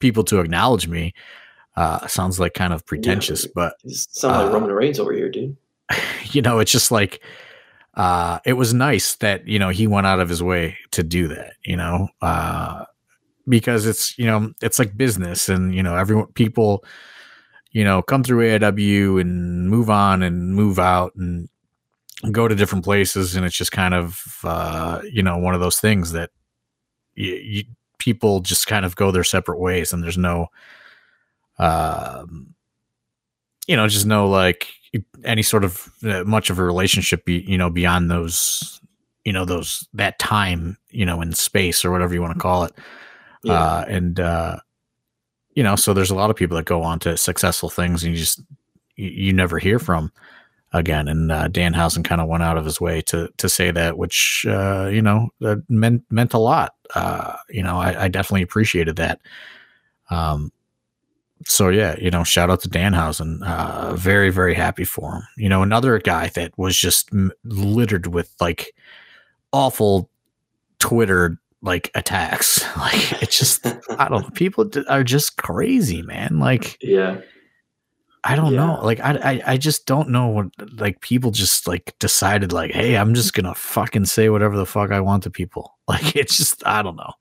[0.00, 1.14] people to acknowledge me.
[1.76, 5.30] Uh, sounds like kind of pretentious, yeah, but sound like uh, Roman Reigns over here,
[5.30, 5.56] dude.
[6.32, 7.20] You know, it's just like
[7.94, 11.28] uh, it was nice that you know he went out of his way to do
[11.28, 11.54] that.
[11.64, 12.84] You know, uh,
[13.48, 16.84] because it's you know it's like business, and you know everyone people,
[17.72, 21.48] you know, come through AIW and move on and move out and
[22.30, 25.80] go to different places and it's just kind of uh, you know one of those
[25.80, 26.30] things that
[27.98, 30.46] people just kind of go their separate ways and there's no
[31.58, 32.54] um,
[33.66, 34.72] you know just no like
[35.24, 38.80] any sort of uh, much of a relationship be, you know beyond those
[39.24, 42.64] you know those that time you know in space or whatever you want to call
[42.64, 42.72] it
[43.42, 43.52] yeah.
[43.52, 44.56] uh, and uh,
[45.54, 48.12] you know so there's a lot of people that go on to successful things and
[48.12, 48.42] you just
[48.96, 50.12] you, you never hear from
[50.72, 51.08] again.
[51.08, 54.44] And uh, Danhausen kind of went out of his way to to say that, which
[54.48, 56.74] uh, you know uh, meant meant a lot.
[56.94, 59.20] Uh, you know, I, I, definitely appreciated that.
[60.10, 60.52] Um,
[61.46, 63.42] so yeah, you know, shout out to Danhausen.
[63.42, 65.22] Uh, very very happy for him.
[65.36, 67.10] You know, another guy that was just
[67.44, 68.74] littered with like
[69.52, 70.10] awful
[70.78, 72.64] Twitter like attacks.
[72.76, 73.66] Like it's just
[73.98, 74.30] I don't know.
[74.30, 76.38] People are just crazy, man.
[76.38, 77.20] Like yeah
[78.22, 78.66] I don't yeah.
[78.66, 78.80] know.
[78.82, 80.46] Like I, I I just don't know what
[80.78, 84.90] like people just like decided like, hey, I'm just gonna fucking say whatever the fuck
[84.92, 85.76] I want to people.
[85.90, 87.12] Like it's just I don't know.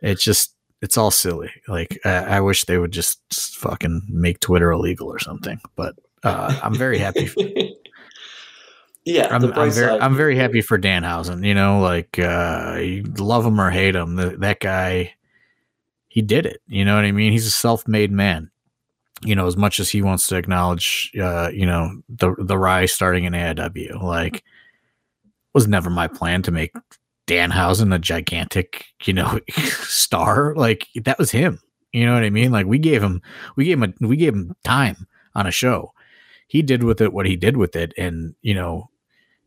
[0.00, 1.50] It's just it's all silly.
[1.66, 5.60] Like I, I wish they would just, just, fucking make Twitter illegal or something.
[5.76, 7.26] But uh, I'm very happy.
[7.26, 7.40] For,
[9.04, 11.46] yeah, I'm, I'm very I'm very happy for Danhausen.
[11.46, 15.14] You know, like uh, you love him or hate him, the, that guy,
[16.08, 16.60] he did it.
[16.66, 17.32] You know what I mean?
[17.32, 18.50] He's a self-made man
[19.24, 22.92] you know, as much as he wants to acknowledge, uh, you know, the the rise
[22.92, 24.42] starting in AIW, like,
[25.54, 26.72] was never my plan to make
[27.26, 30.54] Danhausen a gigantic, you know, star.
[30.54, 31.60] Like that was him.
[31.92, 32.52] You know what I mean?
[32.52, 33.20] Like we gave him,
[33.56, 35.92] we gave him, a, we gave him time on a show.
[36.48, 38.90] He did with it what he did with it, and you know,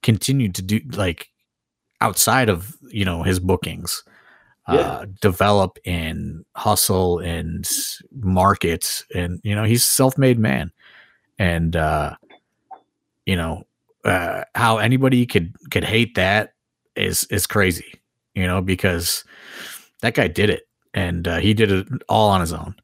[0.02, 1.30] continued to do like
[2.02, 4.04] outside of you know his bookings
[4.68, 4.80] yeah.
[4.80, 7.68] uh, develop and hustle and
[8.12, 9.04] market.
[9.14, 10.72] And, you know, he's a self made man.
[11.38, 12.16] And, uh,
[13.26, 13.64] you know,
[14.04, 16.54] uh, how anybody could, could hate that
[16.96, 18.00] is, is crazy,
[18.34, 19.24] you know, because
[20.02, 22.76] that guy did it and uh, he did it all on his own.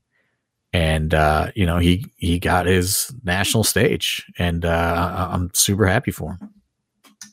[0.74, 6.12] And, uh, you know, he, he got his national stage and uh, I'm super happy
[6.12, 6.54] for him.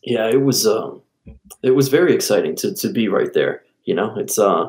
[0.03, 1.03] Yeah, it was, um,
[1.63, 4.67] it was very exciting to, to be right there you know, it's uh,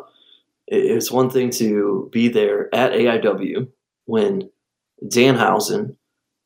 [0.68, 3.68] it's one thing to be there at AIW
[4.06, 4.50] when
[5.04, 5.98] Danhausen,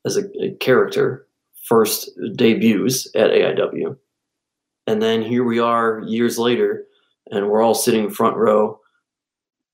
[0.06, 1.28] as a, a character,
[1.66, 3.96] first debuts at AIW,
[4.88, 6.86] and then here we are years later,
[7.32, 8.80] and we're all sitting front row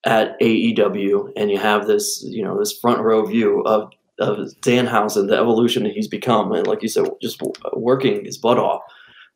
[0.05, 5.29] at AEW, and you have this, you know, this front row view of of Danhausen,
[5.29, 7.41] the evolution that he's become, and like you said, just
[7.73, 8.81] working his butt off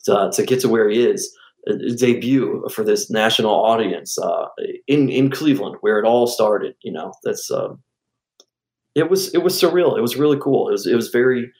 [0.03, 1.33] to, to get to where he is
[1.97, 4.47] debut for this national audience uh,
[4.87, 6.75] in in Cleveland, where it all started.
[6.81, 7.69] You know, that's uh,
[8.95, 9.97] it was it was surreal.
[9.97, 10.67] It was really cool.
[10.69, 11.51] It was it was very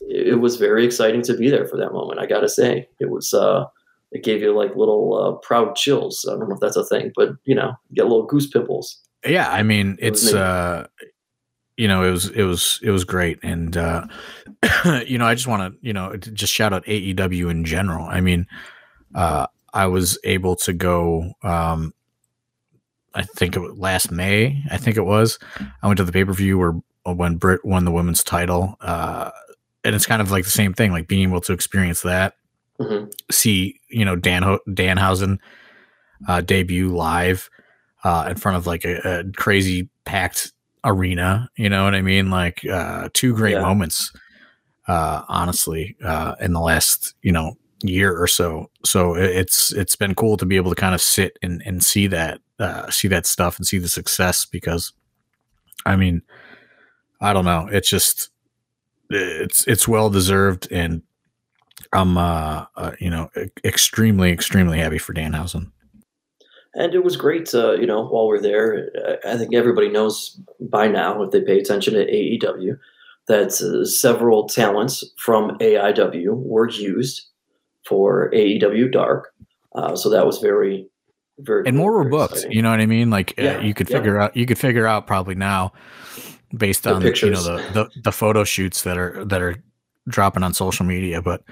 [0.00, 2.20] it was very exciting to be there for that moment.
[2.20, 3.64] I gotta say, it was uh,
[4.12, 6.26] it gave you like little uh, proud chills.
[6.28, 9.00] I don't know if that's a thing, but you know, you get little goose pimples.
[9.26, 10.86] Yeah, I mean, it's uh,
[11.76, 14.06] you know, it was it was it was great, and uh,
[15.06, 18.06] you know, I just want to you know just shout out AEW in general.
[18.06, 18.46] I mean
[19.16, 21.32] uh, I was able to go.
[21.42, 21.94] Um,
[23.14, 24.62] I think it was last May.
[24.70, 25.38] I think it was.
[25.82, 26.74] I went to the pay per view where
[27.04, 28.76] when Britt won the women's title.
[28.80, 29.30] Uh,
[29.86, 32.34] and it's kind of like the same thing, like being able to experience that,
[32.78, 33.06] mm-hmm.
[33.30, 35.38] see you know Dan Danhausen
[36.28, 37.48] uh, debut live
[38.04, 40.52] uh, in front of like a, a, crazy packed
[40.84, 41.48] arena.
[41.56, 42.30] You know what I mean?
[42.30, 43.62] Like uh, two great yeah.
[43.62, 44.12] moments,
[44.88, 48.70] uh, honestly, uh, in the last you know year or so.
[48.84, 52.06] So it's it's been cool to be able to kind of sit and and see
[52.08, 54.92] that uh, see that stuff and see the success because,
[55.84, 56.22] I mean,
[57.20, 57.68] I don't know.
[57.70, 58.30] It's just
[59.10, 61.02] it's it's well deserved, and
[61.92, 63.30] I'm uh, uh you know
[63.64, 65.72] extremely extremely happy for Danhausen.
[66.74, 68.90] And it was great, uh, you know, while we're there.
[69.26, 72.78] I think everybody knows by now, if they pay attention to AEW,
[73.28, 77.22] that uh, several talents from AIW were used
[77.86, 79.32] for AEW Dark.
[79.74, 80.86] Uh, so that was very,
[81.38, 82.34] very, and more were booked.
[82.34, 82.56] Exciting.
[82.56, 83.08] You know what I mean?
[83.08, 85.72] Like uh, you could figure out, you could figure out probably now
[86.56, 89.62] based on you know the, the, the photo shoots that are that are
[90.08, 91.22] dropping on social media.
[91.22, 91.42] But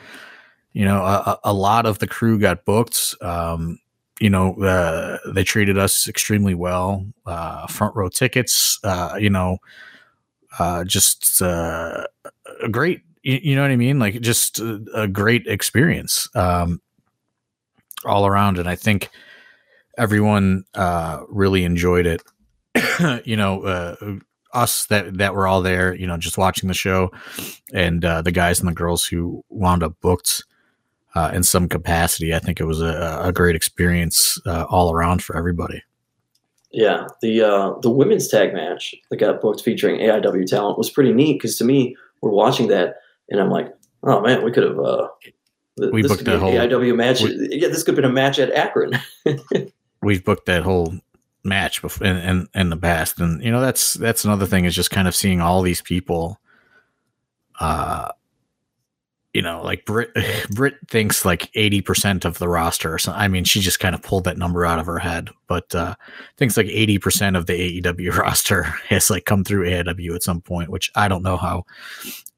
[0.73, 3.15] you know, a, a lot of the crew got booked.
[3.21, 3.79] Um,
[4.21, 7.07] you know, uh, they treated us extremely well.
[7.27, 8.79] Uh, front row tickets.
[8.85, 9.59] Uh, you know,
[10.59, 12.05] uh, just uh,
[12.63, 13.03] a great.
[13.23, 13.99] You, you, know what I mean?
[13.99, 16.81] Like just a, a great experience um,
[18.05, 19.09] all around, and I think
[19.97, 22.23] everyone uh, really enjoyed it.
[23.25, 24.21] you know,
[24.55, 27.11] us that that were all there, you know, just watching the show,
[27.73, 30.45] and uh, the guys and the girls who wound up booked
[31.15, 32.35] uh, in some capacity.
[32.35, 35.83] I think it was a, a great experience uh, all around for everybody.
[36.71, 41.13] Yeah, the uh, the women's tag match that got booked featuring AIW talent was pretty
[41.13, 42.97] neat because to me, we're watching that
[43.29, 44.79] and I'm like, oh man, we could have.
[44.79, 45.09] Uh,
[45.93, 47.21] we this booked that whole AIW match.
[47.21, 48.93] We, yeah, this could have been a match at Akron.
[50.03, 50.95] we've booked that whole
[51.45, 54.74] match before in, in, in the past and you know that's that's another thing is
[54.74, 56.40] just kind of seeing all these people
[57.61, 58.11] uh
[59.32, 60.11] you know like brit
[60.51, 64.24] brit thinks like 80% of the roster something i mean she just kind of pulled
[64.24, 65.95] that number out of her head but uh
[66.36, 70.70] thinks like 80% of the aew roster has like come through aiw at some point
[70.70, 71.64] which i don't know how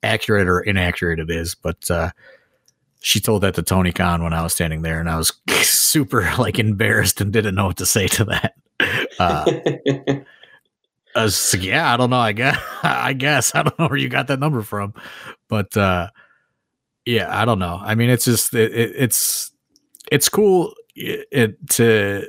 [0.02, 2.10] accurate or inaccurate it is but uh
[3.06, 5.32] she told that to Tony Khan when I was standing there, and I was
[5.62, 8.54] super like embarrassed and didn't know what to say to that.
[9.18, 9.44] Uh,
[11.16, 12.18] was yeah, I don't know.
[12.18, 14.94] I guess, I guess, I don't know where you got that number from,
[15.48, 16.08] but, uh,
[17.04, 17.80] yeah, I don't know.
[17.80, 19.52] I mean, it's just, it, it, it's,
[20.10, 22.28] it's cool it, to,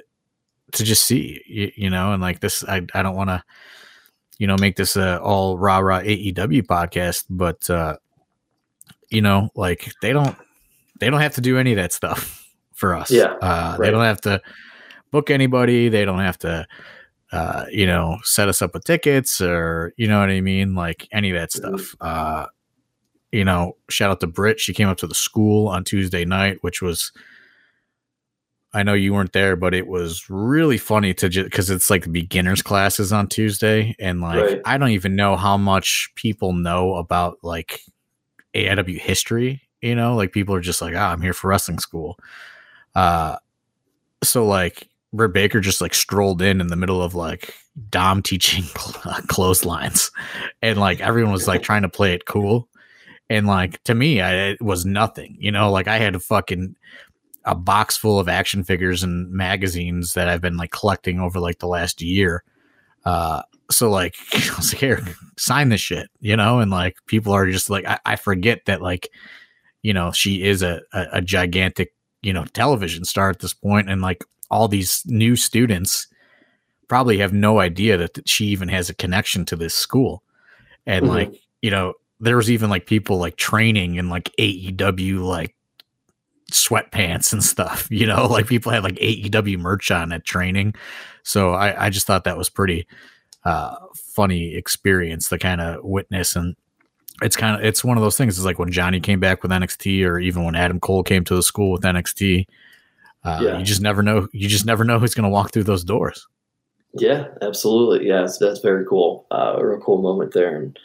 [0.72, 3.44] to just see, you, you, know, and like this, I, I don't want to,
[4.38, 7.98] you know, make this a all rah rah AEW podcast, but, uh,
[9.10, 10.36] you know, like they don't,
[11.00, 13.10] they don't have to do any of that stuff for us.
[13.10, 13.34] Yeah.
[13.42, 13.88] Uh, right.
[13.88, 14.42] They don't have to,
[15.12, 15.90] book anybody.
[15.90, 16.68] They don't have to,
[17.32, 20.76] uh, you know, set us up with tickets or, you know what I mean?
[20.76, 21.78] Like any of that mm-hmm.
[21.78, 21.96] stuff.
[22.00, 22.46] Uh,
[23.32, 24.60] you know, shout out to Britt.
[24.60, 27.12] She came up to the school on Tuesday night, which was,
[28.74, 32.12] I know you weren't there, but it was really funny to just because it's like
[32.12, 33.96] beginners classes on Tuesday.
[34.00, 34.62] And like, right.
[34.66, 37.82] I don't even know how much people know about like
[38.56, 39.62] AIW history.
[39.82, 42.18] You know, like people are just like, oh, I'm here for wrestling school.
[42.96, 43.38] Uh,
[44.24, 47.54] so like Britt Baker just like strolled in in the middle of like
[47.90, 48.64] Dom teaching
[49.28, 50.12] clotheslines,
[50.62, 52.70] and like everyone was like trying to play it cool,
[53.30, 55.36] and like to me, I, it was nothing.
[55.40, 56.76] You know, like I had a fucking
[57.48, 61.60] a box full of action figures and magazines that I've been like collecting over like
[61.60, 62.44] the last year.
[63.06, 63.42] Uh,
[63.72, 65.02] so like I was like, here,
[65.38, 68.82] sign this shit, you know, and like people are just like, I, I forget that
[68.82, 69.10] like,
[69.82, 73.90] you know, she is a, a, a gigantic, you know, television star at this point,
[73.90, 76.08] and like all these new students
[76.88, 80.24] probably have no idea that she even has a connection to this school.
[80.86, 81.14] And mm-hmm.
[81.14, 85.56] like, you know, there was even like people like training in like AEW like
[86.52, 90.74] sweatpants and stuff, you know, like people had like AEW merch on at training.
[91.24, 92.88] So I, I just thought that was pretty
[93.44, 96.56] uh funny experience to kind of witness and
[97.22, 98.38] it's kind of it's one of those things.
[98.38, 101.36] It's like when Johnny came back with NXT, or even when Adam Cole came to
[101.36, 102.46] the school with NXT.
[103.28, 103.58] Uh, yeah.
[103.58, 104.28] You just never know.
[104.32, 106.26] You just never know who's going to walk through those doors.
[106.94, 108.08] Yeah, absolutely.
[108.08, 109.26] Yeah, that's, that's very cool.
[109.30, 110.56] Uh, a real cool moment there.
[110.56, 110.80] And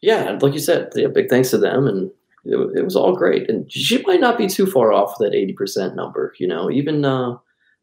[0.00, 1.86] yeah, like you said, yeah, big thanks to them.
[1.86, 2.10] And
[2.44, 3.50] it, it, was all great.
[3.50, 6.34] And she might not be too far off that 80% number.
[6.38, 7.36] You know, even uh,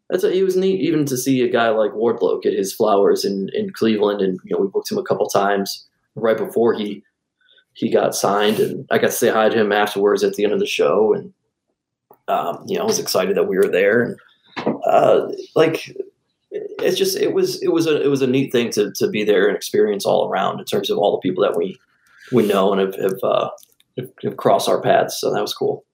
[0.10, 3.26] that's a, it was neat even to see a guy like Wardlow get his flowers
[3.26, 4.22] in, in Cleveland.
[4.22, 5.86] And, you know, we booked him a couple times
[6.16, 7.04] right before he
[7.74, 8.60] he got signed.
[8.60, 11.14] And I got to say hi to him afterwards at the end of the show.
[11.14, 11.34] And
[12.28, 14.02] um, you know, I was excited that we were there.
[14.04, 14.20] And,
[14.86, 15.96] uh, like,
[16.52, 19.24] it's just it was it was a it was a neat thing to to be
[19.24, 21.78] there and experience all around in terms of all the people that we
[22.32, 23.50] we know and have have, uh,
[23.98, 25.20] have, have crossed our paths.
[25.20, 25.86] So that was cool.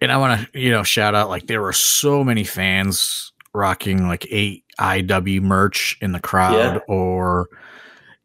[0.00, 4.08] And I want to you know shout out like there were so many fans rocking
[4.08, 6.94] like AIW merch in the crowd yeah.
[6.94, 7.48] or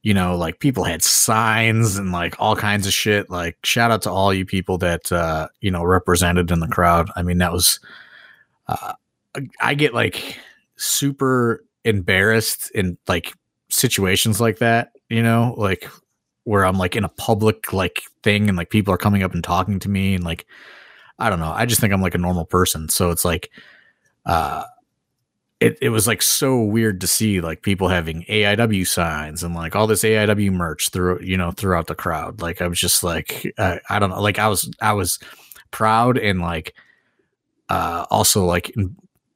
[0.07, 3.29] you know, like people had signs and like all kinds of shit.
[3.29, 7.09] Like shout out to all you people that uh, you know represented in the crowd.
[7.17, 7.81] I mean, that was
[8.69, 8.93] uh,
[9.59, 10.39] I get like
[10.77, 13.33] super embarrassed in like
[13.67, 15.85] situations like that, you know, like
[16.45, 19.43] where I'm like in a public like thing and like people are coming up and
[19.43, 20.45] talking to me and like
[21.19, 21.51] I don't know.
[21.51, 22.87] I just think I'm like a normal person.
[22.87, 23.51] So it's like
[24.25, 24.63] uh
[25.59, 29.75] it, it was like so weird to see like people having AIW signs and like
[29.75, 32.41] all this AIW merch through you know throughout the crowd.
[32.41, 35.19] Like I was just like uh, I don't know, like I was I was
[35.71, 36.75] proud and like
[37.69, 38.73] uh also like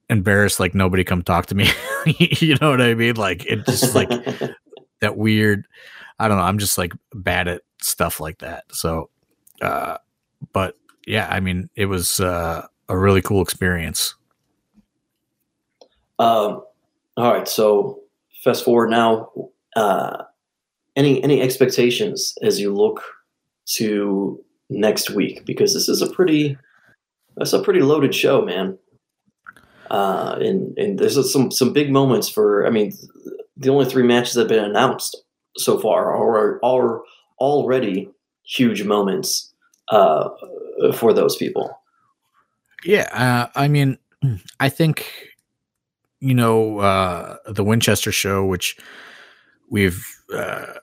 [0.10, 1.70] embarrassed like nobody come talk to me.
[2.18, 3.16] you know what I mean?
[3.16, 4.10] Like it just like
[5.02, 5.66] that weird
[6.20, 8.66] I don't know, I'm just like bad at stuff like that.
[8.72, 9.10] So
[9.60, 9.98] uh
[10.54, 10.76] but
[11.08, 14.14] yeah, I mean it was uh a really cool experience.
[16.22, 16.62] Um,
[17.18, 18.00] all right, so
[18.44, 19.32] fast forward now.
[19.76, 20.24] Uh,
[20.96, 23.02] any any expectations as you look
[23.78, 25.46] to next week?
[25.46, 26.58] Because this is a pretty
[27.38, 28.78] that's a pretty loaded show, man.
[29.90, 32.68] Uh, and and there's some some big moments for.
[32.68, 32.94] I mean,
[33.58, 35.24] the only three matches that have been announced
[35.58, 37.02] so far are are
[37.40, 38.12] already
[38.46, 39.52] huge moments
[39.90, 40.30] uh,
[40.94, 41.76] for those people.
[42.84, 43.98] Yeah, uh, I mean,
[44.60, 45.31] I think
[46.22, 48.78] you know, uh, the Winchester show, which
[49.70, 50.74] we've uh,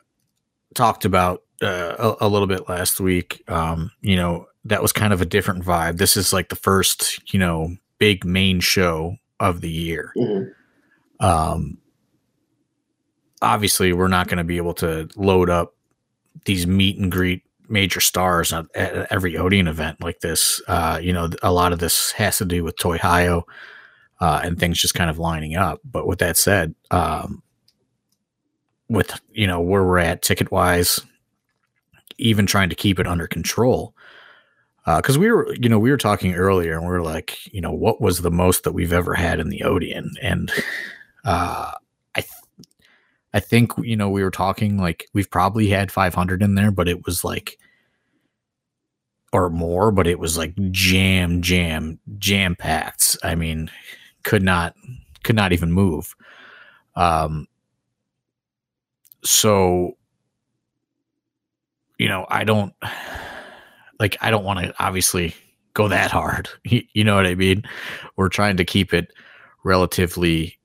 [0.74, 5.12] talked about uh, a, a, little bit last week, um, you know, that was kind
[5.12, 5.98] of a different vibe.
[5.98, 10.12] This is like the first, you know, big main show of the year.
[10.16, 11.24] Mm-hmm.
[11.24, 11.78] Um,
[13.40, 15.74] obviously, we're not going to be able to load up
[16.44, 20.60] these meet and greet major stars at, at every Odeon event like this.
[20.68, 23.44] Uh, you know, a lot of this has to do with Toy Hio
[24.20, 25.80] uh, and things just kind of lining up.
[25.84, 27.42] But with that said, um,
[28.88, 31.00] with you know where we're at ticket wise,
[32.18, 33.94] even trying to keep it under control,
[34.84, 37.60] because uh, we were you know we were talking earlier and we are like you
[37.60, 40.50] know what was the most that we've ever had in the Odeon, and
[41.24, 41.72] uh,
[42.14, 42.20] I.
[42.20, 42.32] Th-
[43.34, 46.88] I think you know we were talking like we've probably had 500 in there, but
[46.88, 47.58] it was like
[49.32, 53.16] or more, but it was like jam, jam, jam packed.
[53.22, 53.70] I mean,
[54.24, 54.74] could not
[55.22, 56.14] could not even move.
[56.96, 57.46] Um,
[59.24, 59.96] so
[61.98, 62.72] you know, I don't
[64.00, 65.34] like I don't want to obviously
[65.74, 66.48] go that hard.
[66.64, 67.64] You know what I mean?
[68.16, 69.12] We're trying to keep it
[69.64, 70.58] relatively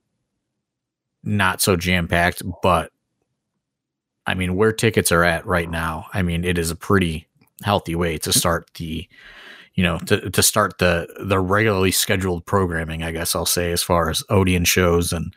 [1.24, 2.92] not so jam packed, but
[4.26, 7.28] I mean, where tickets are at right now, I mean, it is a pretty
[7.64, 9.08] healthy way to start the
[9.76, 13.82] you know, to, to start the the regularly scheduled programming, I guess I'll say, as
[13.82, 15.34] far as Odeon shows, and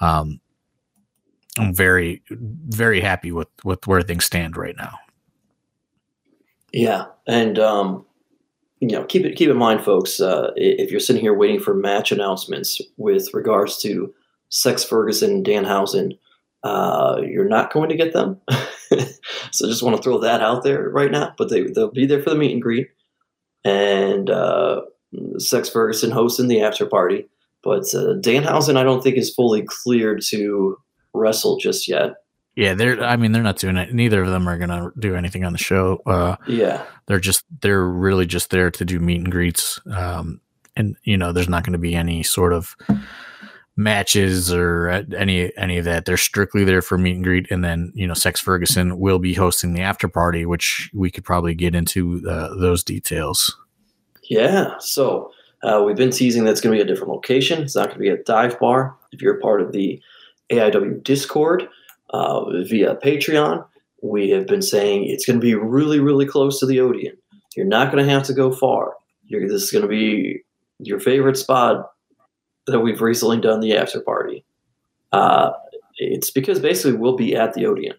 [0.00, 0.40] um,
[1.58, 4.98] I'm very very happy with with where things stand right now.
[6.72, 8.06] Yeah, and um,
[8.80, 10.20] you know, keep it keep in mind, folks.
[10.20, 14.14] Uh, if you're sitting here waiting for match announcements with regards to
[14.48, 16.16] Sex Ferguson, Danhausen,
[16.62, 18.40] uh, you're not going to get them.
[19.50, 21.34] so just want to throw that out there right now.
[21.36, 22.88] But they they'll be there for the meet and greet
[23.64, 24.82] and uh,
[25.38, 27.28] Sex Ferguson hosting the after party.
[27.62, 30.76] But uh, Danhausen, I don't think is fully cleared to
[31.14, 32.14] wrestle just yet.
[32.56, 33.02] Yeah, they're.
[33.02, 33.94] I mean, they're not doing it.
[33.94, 36.02] Neither of them are going to do anything on the show.
[36.04, 37.44] Uh, yeah, they're just.
[37.62, 39.80] They're really just there to do meet and greets.
[39.90, 40.40] Um,
[40.76, 42.76] and you know, there's not going to be any sort of
[43.76, 46.04] matches or any any of that.
[46.04, 49.34] They're strictly there for meet and greet, and then you know, Sex Ferguson will be
[49.34, 53.56] hosting the after party, which we could probably get into uh, those details.
[54.28, 57.62] Yeah, so uh, we've been teasing that's going to be a different location.
[57.62, 58.96] It's not going to be a dive bar.
[59.12, 60.00] If you're part of the
[60.50, 61.68] AIW Discord
[62.10, 63.64] uh, via Patreon,
[64.02, 67.16] we have been saying it's going to be really, really close to the Odeon.
[67.56, 68.94] You're not going to have to go far.
[69.26, 70.42] You're, this is going to be
[70.78, 71.92] your favorite spot
[72.66, 74.44] that we've recently done the after party.
[75.12, 75.52] Uh,
[75.98, 77.96] it's because basically we'll be at the Odeon.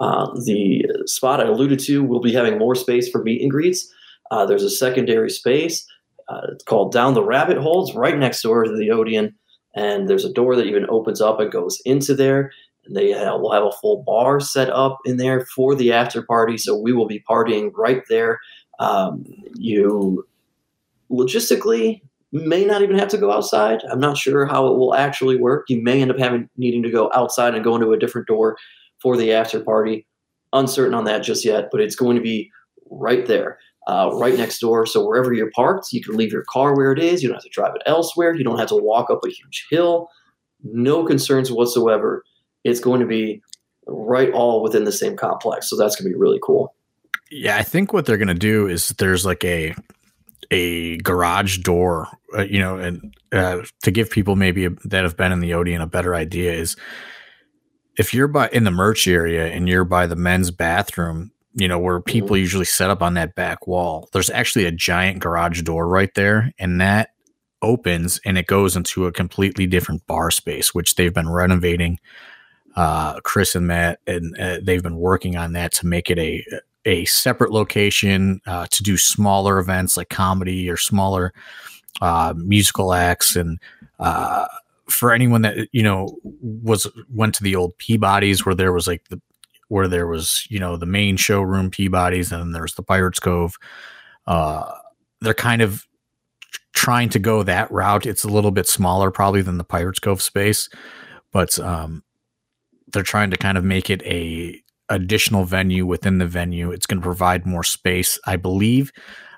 [0.00, 3.92] Uh, the spot I alluded to will be having more space for meet and greets.
[4.30, 5.86] Uh, there's a secondary space.
[6.28, 9.34] Uh, it's called Down the Rabbit Holes, right next door to the Odeon.
[9.74, 12.50] And there's a door that even opens up and goes into there.
[12.84, 16.22] And they have, will have a full bar set up in there for the after
[16.22, 16.58] party.
[16.58, 18.38] So we will be partying right there.
[18.78, 19.24] Um,
[19.54, 20.26] you
[21.10, 22.02] logistically,
[22.44, 23.82] may not even have to go outside.
[23.90, 25.66] I'm not sure how it will actually work.
[25.68, 28.56] You may end up having needing to go outside and go into a different door
[29.00, 30.06] for the after party.
[30.52, 32.50] Uncertain on that just yet, but it's going to be
[32.90, 34.86] right there, uh, right next door.
[34.86, 37.22] So wherever you're parked, you can leave your car where it is.
[37.22, 38.34] You don't have to drive it elsewhere.
[38.34, 40.08] You don't have to walk up a huge hill.
[40.62, 42.24] No concerns whatsoever.
[42.64, 43.42] It's going to be
[43.86, 45.68] right all within the same complex.
[45.68, 46.74] So that's going to be really cool.
[47.30, 49.74] Yeah, I think what they're going to do is there's like a
[50.50, 55.32] a garage door, uh, you know, and uh, to give people maybe that have been
[55.32, 56.76] in the Odeon a better idea is
[57.98, 61.78] if you're by in the merch area and you're by the men's bathroom, you know,
[61.78, 62.42] where people mm-hmm.
[62.42, 66.52] usually set up on that back wall, there's actually a giant garage door right there,
[66.58, 67.10] and that
[67.62, 71.98] opens and it goes into a completely different bar space, which they've been renovating.
[72.76, 76.44] Uh, Chris and Matt, and uh, they've been working on that to make it a
[76.86, 81.34] a separate location uh, to do smaller events like comedy or smaller
[82.00, 83.58] uh, musical acts and
[83.98, 84.46] uh,
[84.88, 89.08] for anyone that you know was went to the old Peabody's where there was like
[89.08, 89.20] the
[89.68, 93.56] where there was you know the main showroom Peabody's and then there's the Pirates Cove.
[94.26, 94.72] Uh,
[95.20, 95.86] they're kind of
[96.72, 98.06] trying to go that route.
[98.06, 100.68] It's a little bit smaller probably than the Pirates Cove space,
[101.32, 102.04] but um,
[102.92, 106.70] they're trying to kind of make it a additional venue within the venue.
[106.70, 108.92] It's going to provide more space, I believe.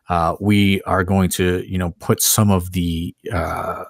[0.08, 3.84] Uh, we are going to, you know, put some of the uh,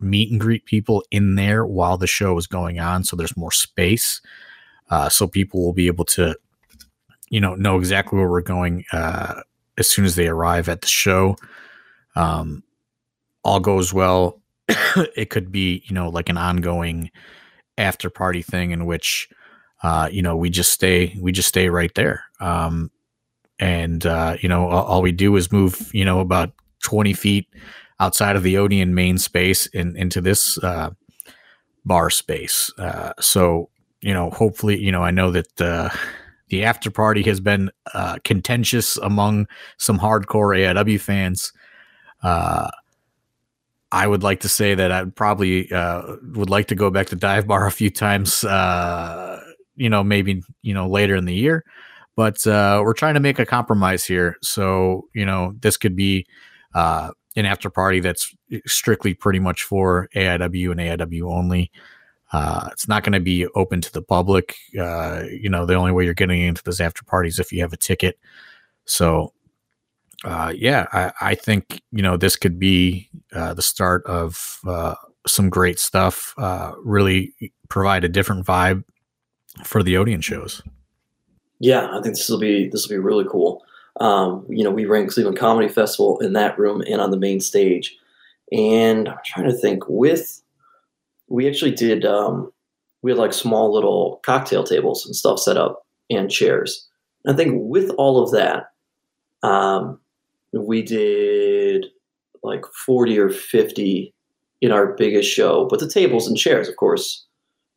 [0.00, 3.52] meet and greet people in there while the show is going on, so there's more
[3.52, 4.20] space,
[4.90, 6.36] uh, so people will be able to,
[7.30, 9.40] you know, know exactly where we're going uh,
[9.78, 11.36] as soon as they arrive at the show.
[12.16, 12.64] Um,
[13.44, 14.40] all goes well,
[15.16, 17.10] it could be, you know, like an ongoing
[17.78, 19.28] after party thing in which,
[19.82, 22.24] uh, you know, we just stay, we just stay right there.
[22.40, 22.90] Um,
[23.58, 26.52] and uh, you know, all, all we do is move, you know, about
[26.82, 27.48] 20 feet
[28.00, 30.90] outside of the Odeon main space in, into this uh,
[31.84, 32.70] bar space.
[32.78, 33.70] Uh, so,
[34.00, 35.90] you know, hopefully, you know, I know that uh,
[36.48, 39.46] the after party has been uh, contentious among
[39.78, 41.52] some hardcore AIW fans.
[42.22, 42.70] Uh,
[43.92, 47.16] I would like to say that I probably uh, would like to go back to
[47.16, 48.42] dive bar a few times.
[49.76, 51.64] You know, maybe you know later in the year,
[52.16, 54.36] but we're trying to make a compromise here.
[54.42, 56.26] So you know, this could be
[56.74, 58.34] uh, an after party that's
[58.66, 61.70] strictly pretty much for AIW and AIW only.
[62.32, 64.56] Uh, it's not going to be open to the public.
[64.78, 67.72] Uh, you know, the only way you're getting into this after parties if you have
[67.72, 68.18] a ticket.
[68.86, 69.32] So,
[70.24, 74.94] uh, yeah, I, I, think you know this could be uh, the start of uh,
[75.26, 76.32] some great stuff.
[76.38, 77.34] Uh, really
[77.68, 78.84] provide a different vibe
[79.64, 80.62] for the Odeon shows.
[81.58, 83.62] Yeah, I think this will be this will be really cool.
[84.00, 87.40] Um, you know, we ran Cleveland Comedy Festival in that room and on the main
[87.40, 87.96] stage.
[88.50, 90.42] And I'm trying to think with,
[91.28, 92.52] we actually did, um,
[93.02, 96.88] we had like small little cocktail tables and stuff set up and chairs.
[97.24, 98.72] And I think with all of that,
[99.42, 100.00] um,
[100.52, 101.86] we did
[102.42, 104.14] like 40 or 50
[104.60, 107.24] in our biggest show, but the tables and chairs, of course,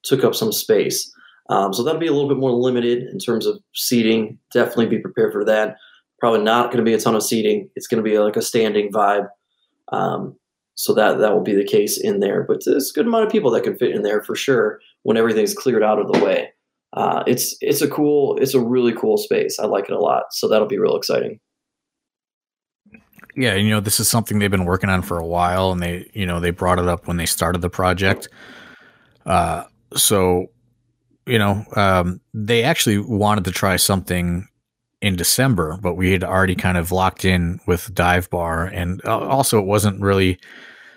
[0.03, 1.11] took up some space.
[1.49, 4.39] Um, so that'll be a little bit more limited in terms of seating.
[4.53, 5.77] Definitely be prepared for that
[6.19, 7.69] probably not going to be a ton of seating.
[7.75, 9.27] It's going to be like a standing vibe.
[9.91, 10.35] Um,
[10.73, 12.43] so that that will be the case in there.
[12.43, 15.17] But there's a good amount of people that can fit in there for sure when
[15.17, 16.49] everything's cleared out of the way.
[16.93, 19.59] Uh, it's it's a cool, it's a really cool space.
[19.59, 20.23] I like it a lot.
[20.31, 21.39] So that'll be real exciting.
[23.37, 26.09] Yeah, you know, this is something they've been working on for a while, and they,
[26.13, 28.29] you know, they brought it up when they started the project.
[29.25, 30.49] Uh, so,
[31.25, 34.47] you know, um, they actually wanted to try something
[35.01, 39.19] in December, but we had already kind of locked in with Dive Bar, and uh,
[39.19, 40.39] also it wasn't really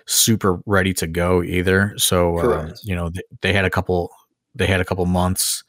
[0.05, 1.93] super ready to go either.
[1.97, 4.11] So uh, you know they, they, had a couple
[4.55, 5.63] they had a couple months,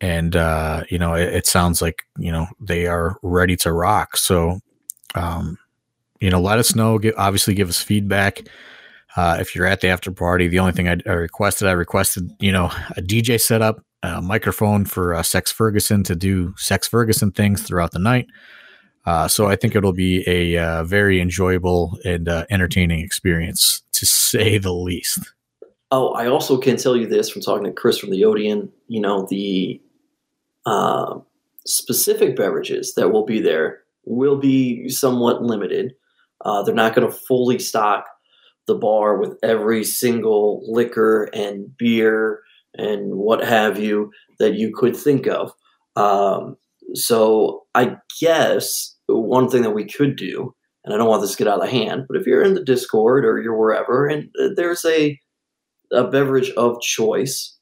[0.00, 4.16] and uh, you know it, it, sounds like you know they are ready to rock.
[4.16, 4.60] So
[5.14, 5.58] um,
[6.20, 6.98] you know let us know.
[6.98, 8.42] Give, obviously, give us feedback.
[9.16, 12.30] Uh, if you're at the after party, the only thing I, I requested, I requested,
[12.40, 17.30] you know, a DJ setup a microphone for uh, Sex Ferguson to do Sex Ferguson
[17.30, 18.26] things throughout the night.
[19.04, 24.06] Uh, so I think it'll be a uh, very enjoyable and uh, entertaining experience, to
[24.06, 25.32] say the least.
[25.90, 28.70] Oh, I also can tell you this from talking to Chris from the Odeon.
[28.88, 29.80] You know the
[30.66, 31.18] uh,
[31.66, 35.94] specific beverages that will be there will be somewhat limited.
[36.44, 38.06] Uh, they're not going to fully stock
[38.66, 42.40] the bar with every single liquor and beer
[42.74, 45.52] and what have you that you could think of.
[45.96, 46.56] Um,
[46.94, 50.54] so I guess one thing that we could do
[50.84, 52.64] and I don't want this to get out of hand, but if you're in the
[52.64, 55.18] Discord or you're wherever and there's a
[55.92, 57.58] a beverage of choice,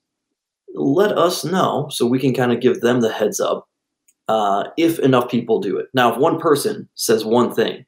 [0.74, 3.66] let us know so we can kind of give them the heads up
[4.28, 5.86] uh, if enough people do it.
[5.94, 7.84] Now, if one person says one thing,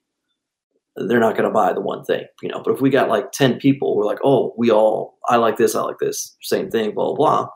[0.96, 2.62] they're not going to buy the one thing, you know.
[2.64, 5.74] But if we got like ten people, we're like, oh, we all, I like this,
[5.74, 7.16] I like this, same thing, blah blah.
[7.16, 7.48] blah.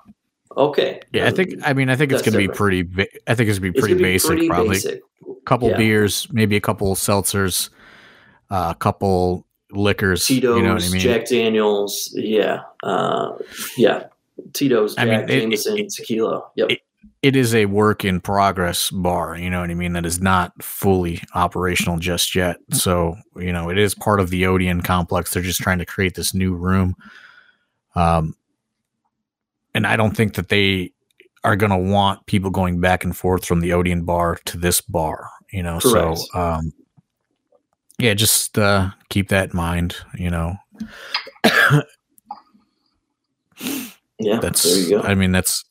[0.56, 1.00] Okay.
[1.12, 1.54] Yeah, I think.
[1.64, 2.82] I mean, I think it's going to be pretty.
[2.82, 4.28] Ba- I think it's going to be pretty basic.
[4.28, 5.02] Pretty probably basic.
[5.44, 5.76] couple yeah.
[5.76, 7.68] beers, maybe a couple seltzers,
[8.50, 10.24] uh, a couple liquors.
[10.24, 11.00] Tito's, you know I mean?
[11.00, 12.10] Jack Daniels.
[12.14, 13.36] Yeah, uh,
[13.76, 14.04] yeah.
[14.54, 16.42] Tito's, Jack I mean, Jameson, it, tequila.
[16.56, 16.70] Yep.
[16.70, 16.80] It,
[17.22, 19.94] it is a work in progress bar, you know what I mean?
[19.94, 22.56] That is not fully operational just yet.
[22.72, 25.32] So, you know, it is part of the Odeon complex.
[25.32, 26.94] They're just trying to create this new room.
[27.94, 28.36] Um,
[29.74, 30.92] and I don't think that they
[31.42, 34.80] are going to want people going back and forth from the Odeon bar to this
[34.80, 35.78] bar, you know?
[35.80, 36.18] Correct.
[36.18, 36.72] So, um,
[37.98, 40.54] yeah, just uh, keep that in mind, you know.
[44.18, 45.00] yeah, that's, there you go.
[45.00, 45.64] I mean, that's,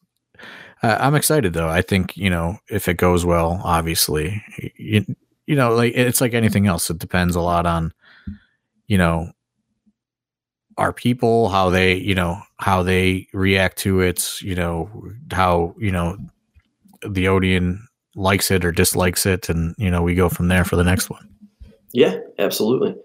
[0.93, 1.69] I'm excited though.
[1.69, 4.43] I think you know if it goes well, obviously,
[4.77, 5.05] you,
[5.47, 6.89] you know, like it's like anything else.
[6.89, 7.93] It depends a lot on,
[8.87, 9.31] you know,
[10.77, 14.41] our people, how they, you know, how they react to it.
[14.41, 14.89] You know,
[15.31, 16.17] how you know
[17.07, 20.75] the Odeon likes it or dislikes it, and you know we go from there for
[20.75, 21.29] the next one.
[21.93, 22.95] Yeah, absolutely.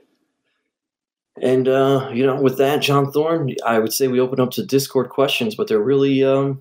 [1.40, 4.66] And uh, you know, with that, John Thorne, I would say we open up to
[4.66, 6.60] Discord questions, but they're really um,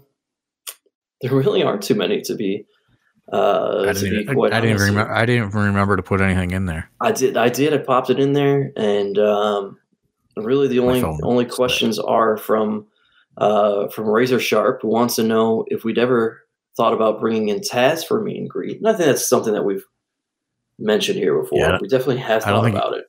[1.22, 2.66] there really aren't too many to be.
[3.32, 5.14] Uh, I didn't, even, I, I didn't remember.
[5.14, 6.90] I didn't remember to put anything in there.
[7.00, 7.38] I did.
[7.38, 7.74] I did.
[7.74, 9.78] I popped it in there, and um,
[10.36, 12.88] really the only only questions are from
[13.38, 16.42] uh, from Razor Sharp, who wants to know if we'd ever
[16.76, 18.78] thought about bringing in Taz for meet and greet.
[18.78, 19.86] And I think that's something that we've
[20.80, 21.60] mentioned here before.
[21.60, 23.06] Yeah, we definitely have thought about he, it.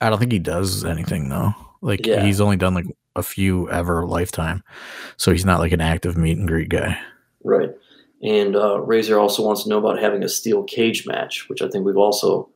[0.00, 1.54] I don't think he does anything though.
[1.80, 2.22] Like yeah.
[2.24, 4.62] he's only done like a few ever lifetime,
[5.16, 6.98] so he's not like an active meet and greet guy.
[7.46, 7.70] Right.
[8.22, 11.68] And uh, Razor also wants to know about having a steel cage match, which I
[11.68, 12.48] think we've also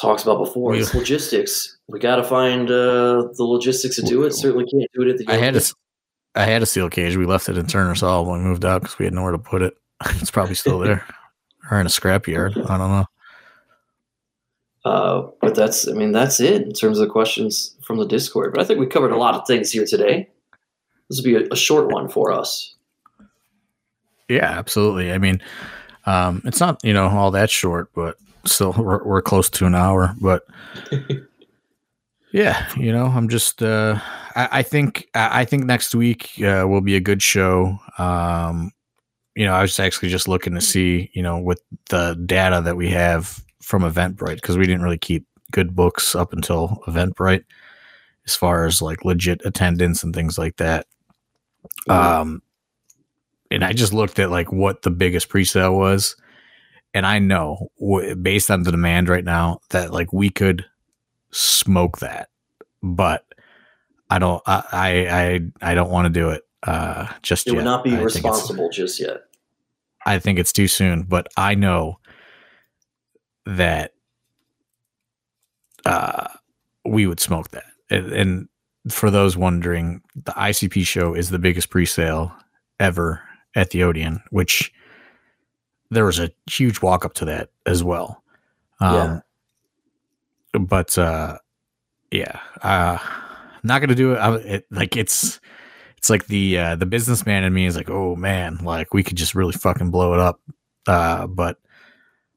[0.00, 0.74] talked about before.
[0.74, 1.76] It's logistics.
[1.88, 4.32] We got to find uh, the logistics to do it.
[4.32, 5.28] Certainly can't do it at the.
[5.28, 5.62] I had a,
[6.34, 7.16] I had a steel cage.
[7.16, 9.38] We left it in Turner's Hall when we moved out because we had nowhere to
[9.38, 9.76] put it.
[10.06, 11.04] it's probably still there,
[11.70, 12.56] or in a scrapyard.
[12.70, 13.06] I don't know.
[14.84, 18.52] Uh, but that's, I mean, that's it in terms of the questions from the Discord.
[18.54, 20.28] But I think we covered a lot of things here today.
[21.08, 22.75] This will be a, a short one for us.
[24.28, 25.12] Yeah, absolutely.
[25.12, 25.40] I mean,
[26.06, 29.74] um, it's not you know all that short, but still we're, we're close to an
[29.74, 30.14] hour.
[30.20, 30.42] But
[32.32, 33.98] yeah, you know, I'm just uh,
[34.34, 37.78] I, I think I think next week uh, will be a good show.
[37.98, 38.72] Um,
[39.34, 42.76] you know, I was actually just looking to see you know with the data that
[42.76, 47.44] we have from Eventbrite because we didn't really keep good books up until Eventbrite
[48.26, 50.86] as far as like legit attendance and things like that.
[51.88, 51.92] Mm-hmm.
[51.92, 52.42] Um,
[53.50, 56.16] and I just looked at like what the biggest presale was,
[56.94, 57.70] and I know
[58.20, 60.64] based on the demand right now that like we could
[61.30, 62.28] smoke that,
[62.82, 63.24] but
[64.10, 64.42] I don't.
[64.46, 67.56] I I I, don't want to do it uh, just it yet.
[67.56, 69.22] would not be I responsible just yet.
[70.04, 71.98] I think it's too soon, but I know
[73.44, 73.92] that
[75.84, 76.28] uh,
[76.84, 77.64] we would smoke that.
[77.90, 78.48] And, and
[78.88, 82.32] for those wondering, the ICP show is the biggest presale
[82.78, 83.25] ever
[83.56, 84.72] at the Odeon, which
[85.90, 88.22] there was a huge walk up to that as well.
[88.80, 90.60] Um, yeah.
[90.60, 91.38] But uh,
[92.10, 94.16] yeah, uh, I'm not gonna do it.
[94.16, 94.66] I, it.
[94.70, 95.40] Like it's
[95.96, 99.16] it's like the uh, the businessman in me is like, oh man, like we could
[99.16, 100.40] just really fucking blow it up.
[100.86, 101.58] Uh, but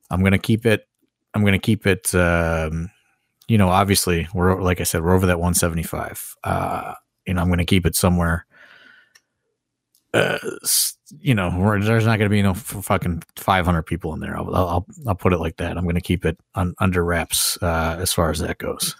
[0.09, 0.87] I'm gonna keep it.
[1.33, 2.13] I'm gonna keep it.
[2.15, 2.89] Um,
[3.47, 6.35] you know, obviously, we're like I said, we're over that 175.
[6.43, 6.93] Uh,
[7.25, 8.45] you know, I'm gonna keep it somewhere.
[10.13, 10.39] Uh,
[11.19, 14.37] you know, there's not going to be no fucking 500 people in there.
[14.37, 15.77] I'll, I'll, I'll put it like that.
[15.77, 18.95] I'm going to keep it un, under wraps uh, as far as that goes.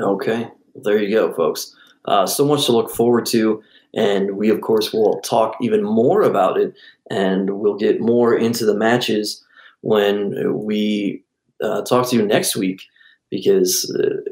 [0.00, 1.74] Okay, there you go, folks.
[2.06, 3.62] Uh, so much to look forward to,
[3.94, 6.74] and we of course will talk even more about it,
[7.10, 9.42] and we'll get more into the matches
[9.80, 11.22] when we
[11.62, 12.82] uh, talk to you next week.
[13.30, 14.30] Because uh,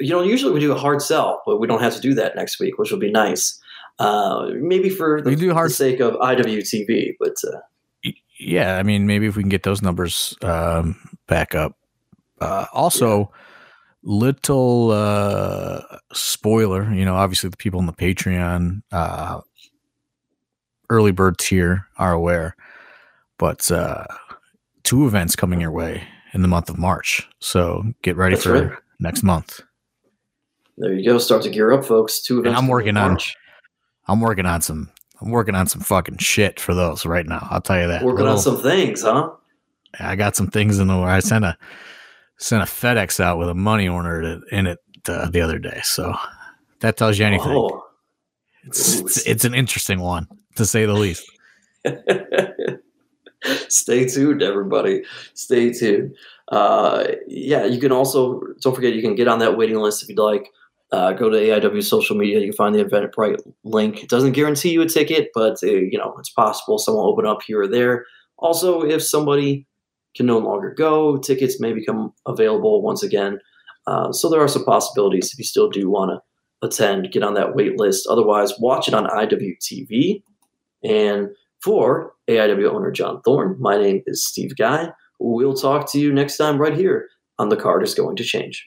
[0.00, 2.36] you know, usually we do a hard sell, but we don't have to do that
[2.36, 3.60] next week, which will be nice.
[3.98, 7.58] Uh, maybe for the, do hard- the sake of IWTV, but uh,
[8.38, 10.96] yeah, I mean, maybe if we can get those numbers um,
[11.26, 11.76] back up.
[12.40, 13.24] Uh, also, yeah.
[14.02, 15.80] little uh,
[16.12, 19.40] spoiler, you know, obviously the people in the Patreon uh,
[20.88, 22.54] early bird tier are aware,
[23.38, 24.06] but uh,
[24.84, 27.28] two events coming your way in the month of March.
[27.40, 28.78] So get ready That's for right.
[29.00, 29.60] next month.
[30.76, 31.18] There you go.
[31.18, 32.22] Start to gear up, folks.
[32.22, 32.56] Two events.
[32.56, 33.18] And I'm working on.
[34.08, 34.90] I'm working on some.
[35.20, 37.46] I'm working on some fucking shit for those right now.
[37.50, 38.02] I'll tell you that.
[38.02, 39.30] Working Little, on some things, huh?
[39.98, 40.94] I got some things in the.
[40.98, 41.56] I sent a
[42.38, 44.78] sent a FedEx out with a money order in it
[45.08, 45.80] uh, the other day.
[45.82, 46.14] So
[46.80, 47.52] that tells you anything.
[47.52, 47.84] Oh.
[48.64, 51.30] It's, it's, it's an interesting one to say the least.
[53.68, 55.04] Stay tuned, everybody.
[55.34, 56.14] Stay tuned.
[56.48, 60.08] Uh, yeah, you can also don't forget you can get on that waiting list if
[60.08, 60.50] you'd like.
[60.90, 62.38] Uh, go to AIW social media.
[62.38, 64.02] You can find the Eventbrite link.
[64.02, 67.26] It doesn't guarantee you a ticket, but uh, you know it's possible someone will open
[67.26, 68.06] up here or there.
[68.38, 69.66] Also, if somebody
[70.16, 73.38] can no longer go, tickets may become available once again.
[73.86, 77.34] Uh, so there are some possibilities if you still do want to attend, get on
[77.34, 78.06] that wait list.
[78.08, 80.22] Otherwise, watch it on IWTV.
[80.84, 81.28] And
[81.62, 84.90] for AIW owner John Thorne, my name is Steve Guy.
[85.18, 87.08] We'll talk to you next time right here
[87.38, 88.66] on The Card is Going to Change.